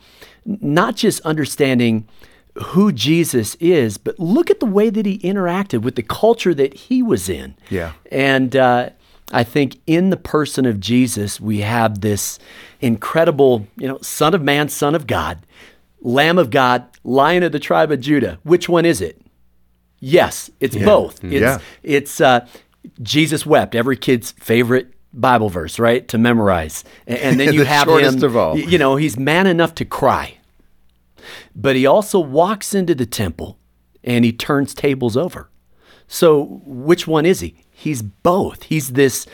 not 0.44 0.96
just 0.96 1.20
understanding 1.20 2.06
who 2.54 2.92
Jesus 2.92 3.54
is, 3.60 3.96
but 3.96 4.18
look 4.18 4.50
at 4.50 4.60
the 4.60 4.66
way 4.66 4.90
that 4.90 5.06
he 5.06 5.18
interacted 5.20 5.82
with 5.82 5.96
the 5.96 6.02
culture 6.02 6.54
that 6.54 6.74
he 6.74 7.02
was 7.02 7.28
in. 7.28 7.54
Yeah. 7.70 7.92
And 8.10 8.54
uh, 8.54 8.90
I 9.32 9.44
think 9.44 9.80
in 9.86 10.10
the 10.10 10.16
person 10.16 10.66
of 10.66 10.78
Jesus, 10.78 11.40
we 11.40 11.60
have 11.60 12.02
this 12.02 12.38
incredible, 12.80 13.66
you 13.76 13.88
know, 13.88 13.98
Son 14.02 14.34
of 14.34 14.42
Man, 14.42 14.68
Son 14.68 14.94
of 14.94 15.06
God, 15.06 15.38
Lamb 16.02 16.38
of 16.38 16.50
God, 16.50 16.84
Lion 17.04 17.42
of 17.42 17.52
the 17.52 17.58
tribe 17.60 17.90
of 17.90 18.00
Judah. 18.00 18.38
Which 18.42 18.68
one 18.68 18.84
is 18.84 19.00
it? 19.00 19.20
Yes, 20.00 20.50
it's 20.60 20.76
both. 20.76 21.22
It's, 21.24 21.32
Yeah. 21.32 21.58
it's 21.82 22.20
uh, 22.20 22.46
Jesus 23.02 23.46
wept, 23.46 23.74
every 23.74 23.96
kid's 23.96 24.32
favorite 24.32 24.92
Bible 25.12 25.48
verse, 25.48 25.78
right, 25.78 26.06
to 26.08 26.18
memorize. 26.18 26.82
And, 27.06 27.38
then 27.38 27.52
you 27.54 27.60
The 27.60 27.66
have 27.66 27.88
him, 27.88 28.22
of 28.24 28.36
all. 28.36 28.58
you 28.58 28.78
know, 28.78 28.96
he's 28.96 29.16
man 29.18 29.46
enough 29.46 29.74
to 29.76 29.84
cry. 29.84 30.38
But 31.54 31.76
he 31.76 31.86
also 31.86 32.18
walks 32.18 32.74
into 32.74 32.94
the 32.94 33.06
temple 33.06 33.58
and 34.02 34.24
he 34.24 34.32
turns 34.32 34.74
tables 34.74 35.16
over. 35.16 35.48
So, 36.08 36.60
which 36.66 37.06
one 37.06 37.24
is 37.24 37.40
he? 37.40 37.54
He's 37.70 38.02
both. 38.02 38.64
He's 38.64 38.94
this 38.94 39.26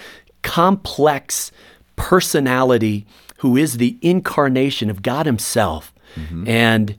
complex 0.42 1.50
personality 1.96 3.06
who 3.38 3.56
is 3.56 3.78
the 3.78 3.98
incarnation 4.02 4.90
of 4.90 5.02
God 5.02 5.26
Himself. 5.26 5.92
Mm-hmm. 6.17 6.49
And 6.49 6.97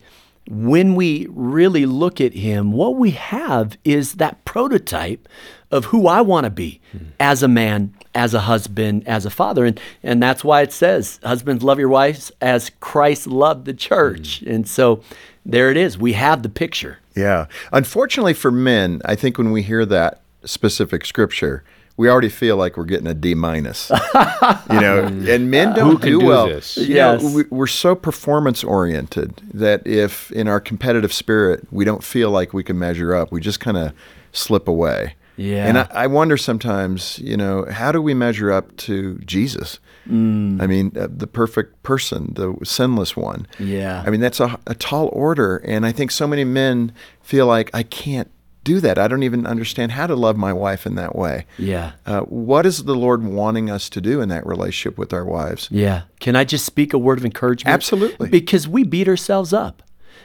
when 0.49 0.95
we 0.95 1.27
really 1.29 1.85
look 1.85 2.19
at 2.19 2.33
Him, 2.33 2.71
what 2.71 2.95
we 2.95 3.11
have 3.11 3.77
is 3.83 4.15
that 4.15 4.43
prototype 4.45 5.27
of 5.71 5.85
who 5.85 6.07
I 6.07 6.21
want 6.21 6.45
to 6.45 6.49
be 6.49 6.81
hmm. 6.91 7.09
as 7.19 7.43
a 7.43 7.47
man, 7.47 7.93
as 8.15 8.33
a 8.33 8.39
husband, 8.39 9.07
as 9.07 9.25
a 9.25 9.29
father. 9.29 9.65
And, 9.65 9.79
and 10.01 10.21
that's 10.21 10.43
why 10.43 10.61
it 10.61 10.71
says, 10.71 11.19
Husbands, 11.23 11.63
love 11.63 11.77
your 11.77 11.89
wives 11.89 12.31
as 12.41 12.71
Christ 12.79 13.27
loved 13.27 13.65
the 13.65 13.73
church. 13.73 14.39
Hmm. 14.39 14.49
And 14.49 14.67
so 14.67 15.03
there 15.45 15.69
it 15.69 15.77
is. 15.77 15.97
We 15.97 16.13
have 16.13 16.41
the 16.41 16.49
picture. 16.49 16.97
Yeah. 17.15 17.45
Unfortunately 17.71 18.33
for 18.33 18.51
men, 18.51 19.01
I 19.05 19.15
think 19.15 19.37
when 19.37 19.51
we 19.51 19.61
hear 19.61 19.85
that 19.85 20.21
specific 20.45 21.05
scripture, 21.05 21.63
we 21.99 22.09
already 22.09 22.29
feel 22.29 22.55
like 22.55 22.77
we're 22.77 22.85
getting 22.85 23.07
a 23.07 23.13
D 23.13 23.35
minus. 23.35 23.89
you 24.71 24.79
know, 24.79 25.03
and 25.03 25.51
men 25.51 25.75
don't 25.75 25.91
Who 25.91 25.97
can 25.97 26.11
do, 26.13 26.19
do 26.21 26.25
well. 26.25 26.47
this? 26.47 26.77
You 26.77 26.95
know, 26.95 27.13
Yes. 27.19 27.23
we, 27.35 27.43
we're 27.49 27.67
so 27.67 27.93
performance 27.93 28.63
oriented 28.63 29.35
that 29.53 29.85
if 29.85 30.31
in 30.31 30.47
our 30.47 30.61
competitive 30.61 31.11
spirit 31.11 31.67
we 31.71 31.83
don't 31.83 32.01
feel 32.01 32.31
like 32.31 32.53
we 32.53 32.63
can 32.63 32.79
measure 32.79 33.13
up, 33.13 33.33
we 33.33 33.41
just 33.41 33.59
kind 33.59 33.75
of 33.75 33.91
slip 34.31 34.69
away. 34.69 35.15
Yeah. 35.35 35.67
And 35.67 35.77
I, 35.77 35.87
I 35.91 36.07
wonder 36.07 36.37
sometimes, 36.37 37.19
you 37.19 37.35
know, 37.35 37.65
how 37.69 37.91
do 37.91 38.01
we 38.01 38.13
measure 38.13 38.49
up 38.49 38.77
to 38.77 39.19
Jesus? 39.25 39.79
Mm. 40.09 40.61
I 40.61 40.67
mean, 40.67 40.93
uh, 40.97 41.09
the 41.13 41.27
perfect 41.27 41.83
person, 41.83 42.31
the 42.35 42.55
sinless 42.63 43.17
one. 43.17 43.45
Yeah. 43.59 44.03
I 44.07 44.09
mean, 44.09 44.21
that's 44.21 44.39
a, 44.39 44.57
a 44.65 44.73
tall 44.73 45.09
order. 45.11 45.57
And 45.65 45.85
I 45.85 45.91
think 45.91 46.11
so 46.11 46.27
many 46.27 46.45
men 46.45 46.93
feel 47.21 47.45
like, 47.45 47.69
I 47.73 47.83
can't 47.83 48.31
do 48.69 48.79
that. 48.81 48.99
I 48.99 49.07
don't 49.07 49.23
even 49.23 49.47
understand 49.47 49.93
how 49.93 50.05
to 50.05 50.15
love 50.15 50.37
my 50.37 50.53
wife 50.53 50.85
in 50.85 50.93
that 50.93 51.15
way. 51.15 51.47
Yeah. 51.57 51.93
Uh, 52.05 52.21
what 52.21 52.67
is 52.67 52.83
the 52.83 52.95
Lord 52.95 53.23
wanting 53.23 53.69
us 53.69 53.89
to 53.89 53.99
do 53.99 54.21
in 54.21 54.29
that 54.29 54.45
relationship 54.45 54.95
with 54.95 55.11
our 55.11 55.25
wives? 55.25 55.67
Yeah. 55.71 56.03
Can 56.19 56.35
I 56.35 56.43
just 56.43 56.65
speak 56.65 56.93
a 56.93 56.99
word 56.99 57.17
of 57.17 57.25
encouragement? 57.25 57.73
Absolutely. 57.73 58.29
Because 58.29 58.67
we 58.67 58.83
beat 58.83 59.07
ourselves 59.07 59.53
up. 59.53 59.81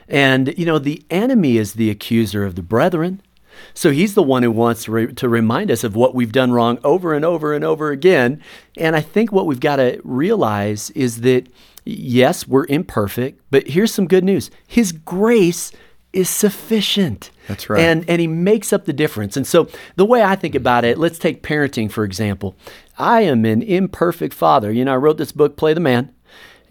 And, 0.08 0.52
you 0.58 0.66
know, 0.66 0.78
the 0.78 1.02
enemy 1.08 1.56
is 1.56 1.72
the 1.72 1.88
accuser 1.88 2.44
of 2.44 2.54
the 2.54 2.62
brethren. 2.62 3.22
So 3.72 3.90
he's 3.90 4.12
the 4.12 4.22
one 4.22 4.42
who 4.42 4.50
wants 4.50 4.84
to, 4.84 4.92
re- 4.92 5.14
to 5.14 5.28
remind 5.28 5.70
us 5.70 5.82
of 5.82 5.96
what 5.96 6.14
we've 6.14 6.32
done 6.32 6.52
wrong 6.52 6.78
over 6.84 7.14
and 7.14 7.24
over 7.24 7.54
and 7.54 7.64
over 7.64 7.90
again. 7.90 8.42
And 8.76 8.94
I 8.94 9.00
think 9.00 9.32
what 9.32 9.46
we've 9.46 9.58
got 9.60 9.76
to 9.76 10.00
realize 10.04 10.90
is 10.90 11.22
that, 11.22 11.48
yes, 11.86 12.46
we're 12.46 12.66
imperfect, 12.66 13.40
but 13.50 13.68
here's 13.68 13.94
some 13.94 14.06
good 14.06 14.24
news 14.24 14.50
His 14.66 14.92
grace 14.92 15.72
is 16.12 16.28
sufficient. 16.28 17.30
That's 17.48 17.68
right. 17.68 17.80
And 17.80 18.08
and 18.08 18.20
he 18.20 18.26
makes 18.26 18.72
up 18.72 18.84
the 18.84 18.92
difference. 18.92 19.36
And 19.36 19.46
so 19.46 19.68
the 19.96 20.04
way 20.04 20.22
I 20.22 20.36
think 20.36 20.54
about 20.54 20.84
it, 20.84 20.98
let's 20.98 21.18
take 21.18 21.42
parenting 21.42 21.90
for 21.90 22.04
example. 22.04 22.56
I 22.98 23.22
am 23.22 23.44
an 23.44 23.62
imperfect 23.62 24.34
father. 24.34 24.72
You 24.72 24.84
know, 24.84 24.94
I 24.94 24.96
wrote 24.96 25.18
this 25.18 25.32
book, 25.32 25.56
Play 25.56 25.74
the 25.74 25.80
Man, 25.80 26.14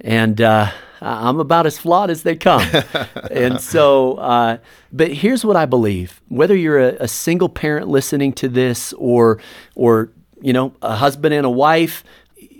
and 0.01 0.39
uh, 0.41 0.71
I'm 1.01 1.39
about 1.39 1.65
as 1.65 1.77
flawed 1.77 2.09
as 2.09 2.23
they 2.23 2.35
come. 2.35 2.65
and 3.31 3.59
so, 3.59 4.15
uh, 4.15 4.57
but 4.91 5.11
here's 5.11 5.43
what 5.43 5.55
I 5.55 5.65
believe: 5.65 6.21
whether 6.29 6.55
you're 6.55 6.79
a, 6.79 6.95
a 7.01 7.07
single 7.07 7.49
parent 7.49 7.87
listening 7.87 8.33
to 8.33 8.47
this, 8.47 8.93
or 8.93 9.39
or 9.75 10.11
you 10.41 10.53
know, 10.53 10.73
a 10.81 10.95
husband 10.95 11.33
and 11.33 11.45
a 11.45 11.49
wife, 11.49 12.03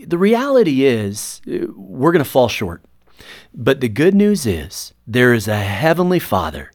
the 0.05 0.17
reality 0.17 0.86
is 0.86 1.41
uh, 1.48 1.67
we're 1.75 2.12
going 2.12 2.24
to 2.24 2.29
fall 2.29 2.48
short. 2.48 2.82
But 3.53 3.82
the 3.82 3.89
good 3.89 4.15
news 4.15 4.46
is 4.46 4.93
there 5.05 5.34
is 5.34 5.48
a 5.48 5.58
heavenly 5.58 6.20
Father 6.20 6.72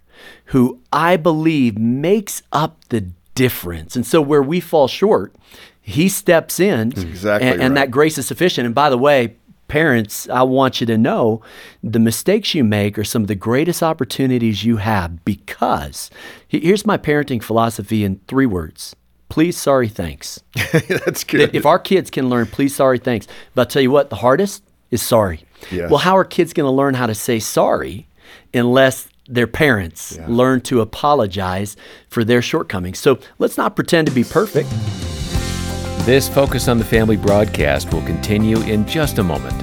who 0.46 0.80
I 0.92 1.16
believe 1.16 1.78
makes 1.78 2.42
up 2.52 2.84
the 2.88 3.10
difference. 3.34 3.96
And 3.96 4.06
so 4.06 4.20
where 4.20 4.42
we 4.42 4.60
fall 4.60 4.88
short, 4.88 5.34
he 5.80 6.08
steps 6.08 6.60
in 6.60 6.92
exactly 6.92 7.48
and, 7.48 7.62
and 7.62 7.74
right. 7.74 7.80
that 7.82 7.90
grace 7.90 8.18
is 8.18 8.26
sufficient. 8.26 8.66
And 8.66 8.74
by 8.74 8.90
the 8.90 8.98
way, 8.98 9.36
parents, 9.68 10.28
I 10.28 10.42
want 10.42 10.80
you 10.80 10.86
to 10.88 10.98
know 10.98 11.42
the 11.82 12.00
mistakes 12.00 12.54
you 12.54 12.64
make 12.64 12.98
are 12.98 13.04
some 13.04 13.22
of 13.22 13.28
the 13.28 13.34
greatest 13.34 13.82
opportunities 13.82 14.64
you 14.64 14.78
have 14.78 15.24
because 15.24 16.10
here's 16.48 16.84
my 16.84 16.98
parenting 16.98 17.42
philosophy 17.42 18.04
in 18.04 18.20
three 18.26 18.46
words. 18.46 18.96
Please, 19.28 19.56
sorry, 19.56 19.88
thanks. 19.88 20.42
That's 21.04 21.22
good. 21.22 21.54
If 21.54 21.66
our 21.66 21.78
kids 21.78 22.10
can 22.10 22.28
learn 22.30 22.46
please, 22.46 22.74
sorry, 22.74 22.98
thanks. 22.98 23.26
But 23.54 23.62
I'll 23.62 23.66
tell 23.66 23.82
you 23.82 23.90
what, 23.90 24.10
the 24.10 24.16
hardest 24.16 24.64
is 24.90 25.02
sorry. 25.02 25.44
Yes. 25.70 25.90
Well, 25.90 25.98
how 25.98 26.16
are 26.16 26.24
kids 26.24 26.52
going 26.52 26.66
to 26.66 26.74
learn 26.74 26.94
how 26.94 27.06
to 27.06 27.14
say 27.14 27.38
sorry 27.38 28.08
unless 28.54 29.08
their 29.28 29.46
parents 29.46 30.18
learn 30.26 30.60
to 30.62 30.80
apologize 30.80 31.76
for 32.08 32.24
their 32.24 32.42
shortcomings? 32.42 32.98
So 32.98 33.18
let's 33.38 33.56
not 33.56 33.76
pretend 33.76 34.08
to 34.08 34.12
be 34.12 34.24
perfect. 34.24 34.70
This 36.06 36.28
Focus 36.28 36.68
on 36.68 36.78
the 36.78 36.84
Family 36.84 37.16
broadcast 37.16 37.92
will 37.92 38.02
continue 38.02 38.60
in 38.62 38.86
just 38.86 39.18
a 39.18 39.22
moment. 39.22 39.62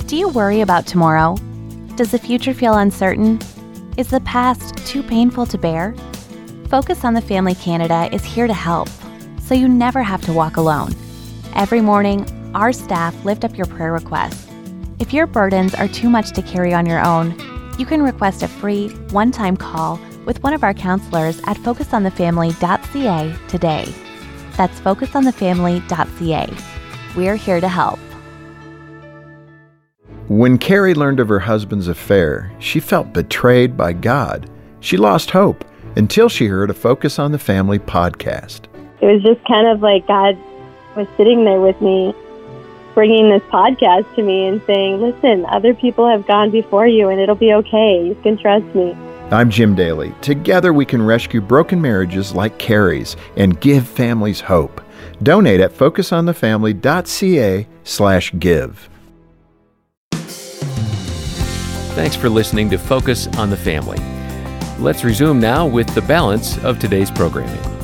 Do 0.08 0.16
you 0.16 0.28
worry 0.30 0.62
about 0.62 0.88
tomorrow? 0.88 1.36
Does 1.94 2.10
the 2.10 2.18
future 2.18 2.54
feel 2.54 2.74
uncertain? 2.74 3.38
Is 3.96 4.08
the 4.08 4.18
past 4.20 4.76
too 4.88 5.04
painful 5.04 5.46
to 5.46 5.56
bear? 5.56 5.94
Focus 6.68 7.04
on 7.04 7.14
the 7.14 7.20
Family 7.20 7.54
Canada 7.54 8.08
is 8.12 8.24
here 8.24 8.48
to 8.48 8.54
help, 8.54 8.88
so 9.40 9.54
you 9.54 9.68
never 9.68 10.02
have 10.02 10.22
to 10.22 10.32
walk 10.32 10.56
alone. 10.56 10.92
Every 11.54 11.80
morning, 11.80 12.26
our 12.54 12.72
staff 12.72 13.24
lift 13.24 13.44
up 13.44 13.56
your 13.56 13.66
prayer 13.66 13.92
requests. 13.92 14.46
If 14.98 15.12
your 15.12 15.26
burdens 15.26 15.74
are 15.74 15.88
too 15.88 16.08
much 16.08 16.32
to 16.32 16.42
carry 16.42 16.72
on 16.74 16.86
your 16.86 17.04
own, 17.04 17.34
you 17.78 17.86
can 17.86 18.02
request 18.02 18.42
a 18.42 18.48
free 18.48 18.88
one 19.10 19.30
time 19.30 19.56
call 19.56 19.98
with 20.24 20.42
one 20.42 20.52
of 20.52 20.62
our 20.62 20.74
counselors 20.74 21.40
at 21.44 21.56
focusonthefamily.ca 21.58 23.36
today. 23.48 23.94
That's 24.56 24.80
focusonthefamily.ca. 24.80 26.56
We're 27.16 27.36
here 27.36 27.60
to 27.60 27.68
help. 27.68 27.98
When 30.28 30.58
Carrie 30.58 30.94
learned 30.94 31.20
of 31.20 31.28
her 31.28 31.38
husband's 31.38 31.88
affair, 31.88 32.52
she 32.58 32.80
felt 32.80 33.12
betrayed 33.14 33.76
by 33.76 33.94
God. 33.94 34.50
She 34.80 34.96
lost 34.96 35.30
hope 35.30 35.64
until 35.96 36.28
she 36.28 36.46
heard 36.46 36.70
a 36.70 36.74
Focus 36.74 37.18
on 37.18 37.32
the 37.32 37.38
Family 37.38 37.78
podcast. 37.78 38.66
it 39.00 39.06
was 39.06 39.22
just 39.22 39.44
kind 39.48 39.66
of 39.66 39.80
like 39.80 40.06
God 40.06 40.36
was 40.98 41.08
sitting 41.16 41.44
there 41.44 41.60
with 41.60 41.80
me, 41.80 42.12
bringing 42.92 43.30
this 43.30 43.42
podcast 43.44 44.12
to 44.16 44.22
me 44.22 44.46
and 44.46 44.60
saying, 44.66 45.00
Listen, 45.00 45.46
other 45.46 45.72
people 45.72 46.08
have 46.08 46.26
gone 46.26 46.50
before 46.50 46.88
you 46.88 47.08
and 47.08 47.20
it'll 47.20 47.36
be 47.36 47.54
okay. 47.54 48.04
You 48.04 48.16
can 48.16 48.36
trust 48.36 48.66
me. 48.74 48.96
I'm 49.30 49.48
Jim 49.48 49.74
Daly. 49.76 50.12
Together 50.20 50.72
we 50.72 50.84
can 50.84 51.00
rescue 51.00 51.40
broken 51.40 51.80
marriages 51.80 52.34
like 52.34 52.58
Carrie's 52.58 53.16
and 53.36 53.60
give 53.60 53.86
families 53.86 54.40
hope. 54.40 54.82
Donate 55.22 55.60
at 55.60 55.72
focusonthefamily.ca 55.72 57.66
slash 57.84 58.32
give. 58.38 58.90
Thanks 61.94 62.16
for 62.16 62.28
listening 62.28 62.70
to 62.70 62.78
Focus 62.78 63.26
on 63.38 63.50
the 63.50 63.56
Family. 63.56 63.98
Let's 64.78 65.04
resume 65.04 65.40
now 65.40 65.66
with 65.66 65.92
the 65.94 66.02
balance 66.02 66.56
of 66.64 66.78
today's 66.78 67.10
programming. 67.10 67.77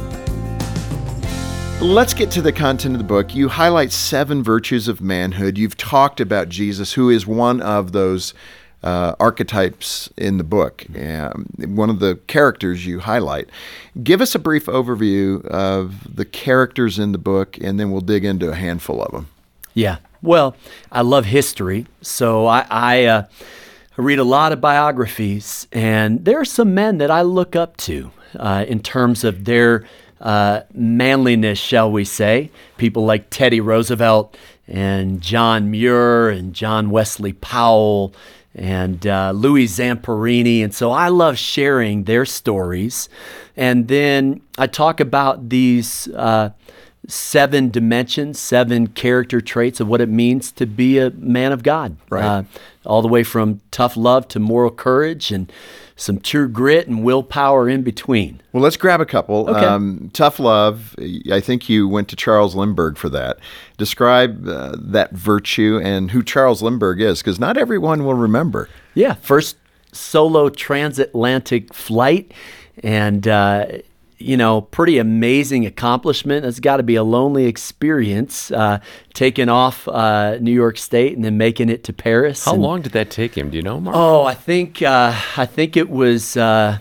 Let's 1.81 2.15
get 2.15 2.31
to 2.31 2.41
the 2.41 2.53
content 2.53 2.95
of 2.95 2.99
the 2.99 3.07
book. 3.07 3.35
You 3.35 3.49
highlight 3.49 3.93
seven 3.93 4.43
virtues 4.43 4.89
of 4.89 5.01
manhood. 5.01 5.59
You've 5.59 5.77
talked 5.77 6.21
about 6.21 6.49
Jesus, 6.49 6.95
who 6.95 7.11
is 7.11 7.27
one 7.27 7.61
of 7.61 7.93
those 7.93 8.33
uh, 8.83 9.15
archetypes 9.19 10.09
in 10.17 10.39
the 10.39 10.45
book, 10.45 10.87
um, 10.97 11.47
one 11.59 11.91
of 11.91 12.01
the 12.01 12.17
characters 12.27 12.87
you 12.87 13.01
highlight. 13.01 13.49
Give 14.03 14.21
us 14.21 14.35
a 14.35 14.39
brief 14.39 14.67
overview 14.67 15.45
of 15.47 16.17
the 16.17 16.25
characters 16.25 16.99
in 16.99 17.13
the 17.13 17.19
book, 17.19 17.59
and 17.61 17.81
then 17.81 17.91
we'll 17.91 18.03
dig 18.03 18.25
into 18.25 18.51
a 18.51 18.55
handful 18.55 19.03
of 19.03 19.13
them. 19.13 19.29
Yeah. 19.75 19.99
Well, 20.23 20.57
I 20.93 21.03
love 21.03 21.27
history, 21.27 21.87
so 22.01 22.47
I, 22.47 22.67
I 22.71 23.05
uh, 23.05 23.27
read 23.97 24.19
a 24.19 24.25
lot 24.25 24.53
of 24.53 24.61
biographies, 24.61 25.67
and 25.73 26.25
there 26.25 26.39
are 26.39 26.47
some 26.47 26.75
men 26.75 26.99
that 26.99 27.11
I 27.11 27.23
look 27.23 27.57
up 27.57 27.77
to 27.79 28.11
uh, 28.39 28.65
in 28.69 28.81
terms 28.81 29.25
of 29.25 29.45
their 29.45 29.85
uh, 30.25 30.63
manliness, 30.73 31.59
shall 31.59 31.93
we 31.93 32.05
say. 32.05 32.51
People 32.79 33.05
like 33.05 33.31
Teddy 33.31 33.61
Roosevelt 33.61 34.37
and 34.67 35.21
John 35.21 35.71
Muir 35.71 36.31
and 36.31 36.55
John 36.55 36.91
Wesley 36.91 37.35
Powell 37.35 38.15
and 38.55 39.07
uh, 39.07 39.33
Louis 39.33 39.67
Zamperini. 39.67 40.65
And 40.65 40.75
so 40.75 40.91
I 40.91 41.09
love 41.09 41.39
sharing 41.39 42.05
their 42.05 42.25
stories. 42.25 43.09
And 43.57 43.89
then 43.89 44.41
I 44.57 44.67
talk 44.67 44.99
about 45.01 45.51
these 45.51 46.09
uh, 46.09 46.51
seven 47.07 47.71
dimensions, 47.71 48.39
seven 48.39 48.87
character 48.87 49.43
traits 49.43 49.79
of 49.81 49.89
what 49.89 50.01
it 50.01 50.09
means 50.09 50.53
to 50.53 50.67
be 50.67 50.99
a 50.99 51.11
man 51.11 51.53
of 51.53 51.63
God. 51.63 51.97
Right. 52.09 52.25
Uh, 52.25 52.43
all 52.87 53.03
the 53.03 53.09
way 53.09 53.25
from 53.25 53.61
tough 53.71 53.97
love 53.97 54.29
to 54.29 54.41
moral 54.41 54.71
courage 54.71 55.31
and 55.31 55.53
some 55.97 56.19
true 56.19 56.49
grit 56.49 56.89
and 56.89 57.05
willpower 57.05 57.69
in 57.69 57.83
between. 57.83 58.41
Well, 58.53 58.63
let's 58.63 58.77
grab 58.77 59.01
a 59.01 59.07
couple. 59.07 59.49
Okay. 59.49 59.65
Um, 59.65 60.11
tough 60.13 60.41
love. 60.41 60.97
I 61.31 61.41
think 61.41 61.69
you 61.69 61.87
went 61.89 62.09
to 62.09 62.17
Charles 62.17 62.55
Lindbergh 62.55 62.97
for 62.97 63.09
that. 63.11 63.39
Describe 63.77 64.49
uh, 64.49 64.77
that 64.79 65.13
virtue 65.13 65.81
and 65.83 66.11
who 66.11 66.23
Charles 66.23 66.63
Lindbergh 66.63 67.01
is, 67.01 67.21
because 67.21 67.39
not 67.39 67.57
everyone 67.57 68.05
will 68.05 68.15
remember. 68.15 68.69
Yeah, 68.95 69.15
first 69.15 69.57
solo 69.93 70.49
transatlantic 70.49 71.73
flight, 71.73 72.33
and 72.83 73.29
uh, 73.29 73.67
you 74.19 74.37
know, 74.37 74.61
pretty 74.63 74.99
amazing 74.99 75.67
accomplishment. 75.67 76.47
It's 76.47 76.61
got 76.61 76.77
to 76.79 76.83
be 76.83 76.95
a 76.95 77.03
lonely 77.03 77.47
experience 77.47 78.51
uh, 78.51 78.79
taking 79.13 79.49
off 79.49 79.89
uh, 79.89 80.39
New 80.41 80.53
York 80.53 80.79
State 80.79 81.15
and 81.17 81.25
then 81.25 81.37
making 81.37 81.69
it 81.69 81.85
to 81.85 81.93
Paris. 81.93 82.45
How 82.45 82.53
And- 82.55 82.63
long 82.63 82.83
did 82.83 82.93
that 82.93 83.11
take 83.11 83.37
him? 83.37 83.51
Do 83.51 83.57
you 83.57 83.63
know, 83.63 83.81
Mark? 83.81 83.97
Oh, 83.97 84.25
I 84.25 84.35
think 84.35 84.83
uh, 84.83 85.13
I 85.37 85.47
think 85.47 85.77
it 85.77 85.91
was 85.91 86.37
uh, 86.37 86.79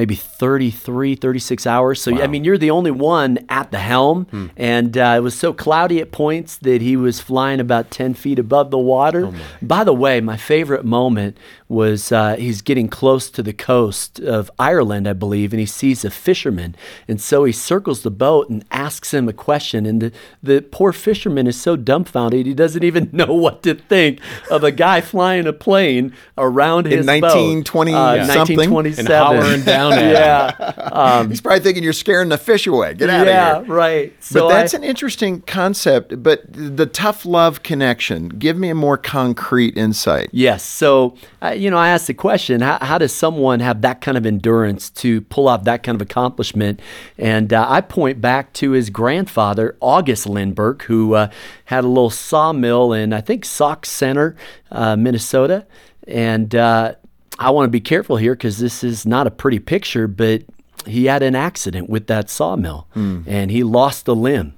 maybe 0.00 0.14
33, 0.14 1.14
36 1.14 1.66
hours. 1.66 2.00
So 2.00 2.22
I 2.22 2.26
mean, 2.26 2.42
you're 2.42 2.56
the 2.56 2.70
only 2.70 2.90
one 2.90 3.38
at 3.50 3.70
the 3.70 3.78
helm, 3.78 4.50
and 4.56 4.96
uh, 4.96 5.14
it 5.18 5.20
was 5.20 5.34
so 5.34 5.52
cloudy 5.52 6.00
at 6.00 6.10
points 6.10 6.56
that 6.56 6.80
he 6.80 6.96
was 6.96 7.20
flying 7.20 7.60
about 7.60 7.90
ten 7.90 8.14
feet 8.14 8.38
above 8.38 8.70
the 8.70 8.78
water. 8.78 9.30
By 9.60 9.84
the 9.84 9.92
way, 9.92 10.22
my 10.22 10.38
favorite 10.38 10.86
moment 10.86 11.36
was 11.68 12.10
uh, 12.12 12.36
he's 12.36 12.62
getting 12.62 12.88
close 12.88 13.30
to 13.30 13.42
the 13.42 13.52
coast 13.52 14.18
of 14.20 14.50
Ireland, 14.58 15.06
I 15.06 15.12
believe, 15.12 15.52
and 15.52 15.60
he 15.60 15.66
sees 15.66 16.02
a 16.02 16.10
fisherman, 16.10 16.74
and 17.06 17.20
so 17.20 17.44
he 17.44 17.52
circles 17.52 18.02
the 18.02 18.10
boat 18.10 18.48
and 18.48 18.64
asks 18.70 19.12
him 19.12 19.28
a 19.28 19.34
question, 19.34 19.84
and 19.84 20.00
the 20.00 20.12
the 20.42 20.62
poor 20.62 20.94
fisherman 20.94 21.46
is 21.46 21.60
so 21.60 21.76
dumbfounded 21.76 22.46
he 22.46 22.54
doesn't 22.54 22.84
even 22.84 23.10
know 23.12 23.34
what 23.34 23.62
to 23.64 23.74
think 23.74 24.18
of 24.50 24.64
a 24.64 24.72
guy 24.72 25.02
flying 25.02 25.46
a 25.46 25.52
plane 25.52 26.14
around 26.38 26.86
his 26.86 27.04
boat. 27.04 27.22
1920 27.22 27.92
uh, 27.92 28.24
something? 28.26 28.56
1927. 28.56 29.00
And 29.00 29.44
hovering 29.44 29.62
down 29.62 29.89
at 29.92 30.02
him. 30.02 30.10
yeah, 30.10 31.26
He's 31.26 31.40
probably 31.40 31.60
thinking 31.60 31.82
you're 31.82 31.92
scaring 31.92 32.28
the 32.28 32.38
fish 32.38 32.66
away. 32.66 32.94
Get 32.94 33.10
out 33.10 33.26
yeah, 33.26 33.56
of 33.56 33.66
here. 33.66 33.74
Yeah, 33.74 33.78
right. 33.80 34.14
But 34.32 34.48
that's 34.48 34.74
I, 34.74 34.78
an 34.78 34.84
interesting 34.84 35.42
concept. 35.42 36.22
But 36.22 36.42
the 36.48 36.86
tough 36.86 37.24
love 37.24 37.62
connection, 37.62 38.28
give 38.28 38.56
me 38.56 38.70
a 38.70 38.74
more 38.74 38.96
concrete 38.96 39.76
insight. 39.76 40.30
Yes. 40.32 40.62
So, 40.62 41.16
uh, 41.42 41.50
you 41.50 41.70
know, 41.70 41.78
I 41.78 41.88
asked 41.88 42.06
the 42.06 42.14
question 42.14 42.60
how, 42.60 42.78
how 42.80 42.98
does 42.98 43.12
someone 43.12 43.60
have 43.60 43.82
that 43.82 44.00
kind 44.00 44.16
of 44.16 44.26
endurance 44.26 44.90
to 44.90 45.20
pull 45.22 45.48
off 45.48 45.64
that 45.64 45.82
kind 45.82 45.96
of 45.96 46.02
accomplishment? 46.02 46.80
And 47.18 47.52
uh, 47.52 47.66
I 47.68 47.80
point 47.80 48.20
back 48.20 48.52
to 48.54 48.72
his 48.72 48.90
grandfather, 48.90 49.76
August 49.80 50.26
Lindbergh, 50.26 50.82
who 50.82 51.14
uh, 51.14 51.30
had 51.66 51.84
a 51.84 51.88
little 51.88 52.10
sawmill 52.10 52.92
in, 52.92 53.12
I 53.12 53.20
think, 53.20 53.44
Sauk 53.44 53.86
Centre, 53.86 54.36
uh, 54.70 54.96
Minnesota. 54.96 55.66
And 56.08 56.54
uh, 56.54 56.94
I 57.40 57.50
want 57.50 57.64
to 57.66 57.70
be 57.70 57.80
careful 57.80 58.16
here 58.18 58.34
because 58.34 58.58
this 58.58 58.84
is 58.84 59.06
not 59.06 59.26
a 59.26 59.30
pretty 59.30 59.58
picture, 59.58 60.06
but 60.06 60.42
he 60.86 61.06
had 61.06 61.22
an 61.22 61.34
accident 61.34 61.88
with 61.90 62.06
that 62.06 62.30
sawmill 62.30 62.86
and 62.94 63.50
he 63.50 63.64
lost 63.64 64.06
a 64.08 64.12
limb. 64.12 64.54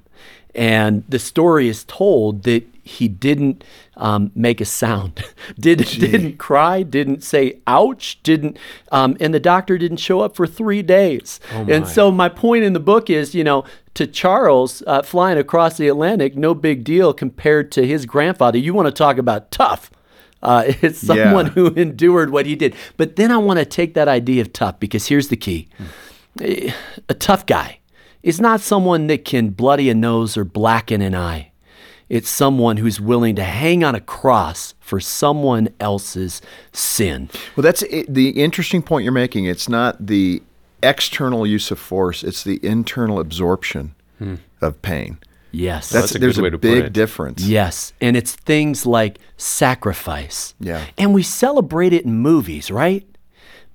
And 0.55 1.05
the 1.09 1.19
story 1.19 1.69
is 1.69 1.85
told 1.85 2.43
that 2.43 2.65
he 2.85 3.07
didn't 3.09 3.65
um, 3.97 4.33
make 4.35 4.61
a 4.61 4.65
sound, 4.65 5.25
didn't 5.59 5.99
didn't 6.01 6.37
cry, 6.39 6.83
didn't 6.83 7.23
say 7.23 7.61
ouch, 7.67 8.19
didn't, 8.25 8.59
um, 8.91 9.17
and 9.21 9.33
the 9.33 9.41
doctor 9.41 9.79
didn't 9.79 9.99
show 9.99 10.21
up 10.21 10.35
for 10.35 10.47
three 10.47 10.83
days. 10.83 11.39
and 11.71 11.87
so 11.87 12.11
my 12.11 12.29
point 12.29 12.65
in 12.65 12.73
the 12.73 12.81
book 12.81 13.09
is, 13.09 13.35
you 13.35 13.45
know, 13.45 13.65
to 13.95 14.07
Charles 14.07 14.83
uh, 14.87 15.03
flying 15.03 15.39
across 15.39 15.77
the 15.77 15.87
Atlantic, 15.89 16.37
no 16.37 16.55
big 16.55 16.83
deal 16.85 17.15
compared 17.15 17.71
to 17.73 17.87
his 17.87 18.05
grandfather. 18.05 18.59
You 18.59 18.75
want 18.75 18.89
to 18.89 18.93
talk 18.93 19.17
about 19.19 19.51
tough? 19.53 19.91
Uh, 20.43 20.65
it's 20.83 20.99
someone 20.99 21.47
Yeah. 21.47 21.53
who 21.53 21.67
endured 21.75 22.31
what 22.31 22.47
he 22.47 22.57
did. 22.57 22.75
But 22.97 23.17
then 23.17 23.31
I 23.31 23.37
want 23.39 23.59
to 23.59 23.65
take 23.65 23.95
that 23.95 24.09
idea 24.09 24.41
of 24.43 24.53
tough 24.53 24.81
because 24.81 25.07
here's 25.07 25.29
the 25.29 25.37
key: 25.37 25.69
Eh, 26.41 26.73
a 27.09 27.15
tough 27.15 27.47
guy 27.47 27.79
is 28.23 28.41
not 28.41 28.61
someone 28.61 29.07
that 29.09 29.25
can 29.25 29.51
bloody 29.51 29.89
a 29.91 29.95
nose 29.95 30.37
or 30.37 30.45
blacken 30.45 31.01
an 31.03 31.15
eye. 31.15 31.51
It's 32.09 32.29
someone 32.29 32.77
who's 32.77 33.01
willing 33.01 33.37
to 33.37 33.43
hang 33.45 33.83
on 33.83 33.95
a 33.95 34.01
cross 34.01 34.75
for 34.81 35.01
someone 35.01 35.69
else's 35.81 36.43
sin. 36.73 37.31
Well, 37.57 37.63
that's 37.63 37.83
the 38.09 38.29
interesting 38.31 38.83
point 38.83 39.05
you're 39.05 39.13
making. 39.13 39.47
It's 39.47 39.69
not 39.69 40.07
the 40.07 40.43
external 40.83 41.47
use 41.47 41.71
of 41.71 41.79
force; 41.79 42.23
it's 42.23 42.45
the 42.45 42.61
internal 42.65 43.19
absorption 43.19 43.95
of 44.61 44.83
pain. 44.83 45.19
Yes. 45.53 45.91
That's, 45.91 46.07
that's 46.07 46.15
a 46.17 46.19
there's 46.19 46.37
good 46.37 46.43
way 46.43 46.49
a 46.49 46.51
to 46.53 46.59
put 46.59 46.63
big 46.63 46.85
it. 46.87 46.93
difference. 46.93 47.45
Yes, 47.45 47.93
and 48.01 48.17
it's 48.17 48.35
things 48.35 48.87
like 48.87 49.19
sacrifice. 49.37 50.55
Yeah. 50.59 50.85
And 50.99 51.15
we 51.15 51.23
celebrate 51.23 51.93
it 51.93 52.05
in 52.05 52.19
movies, 52.19 52.71
right? 52.71 53.07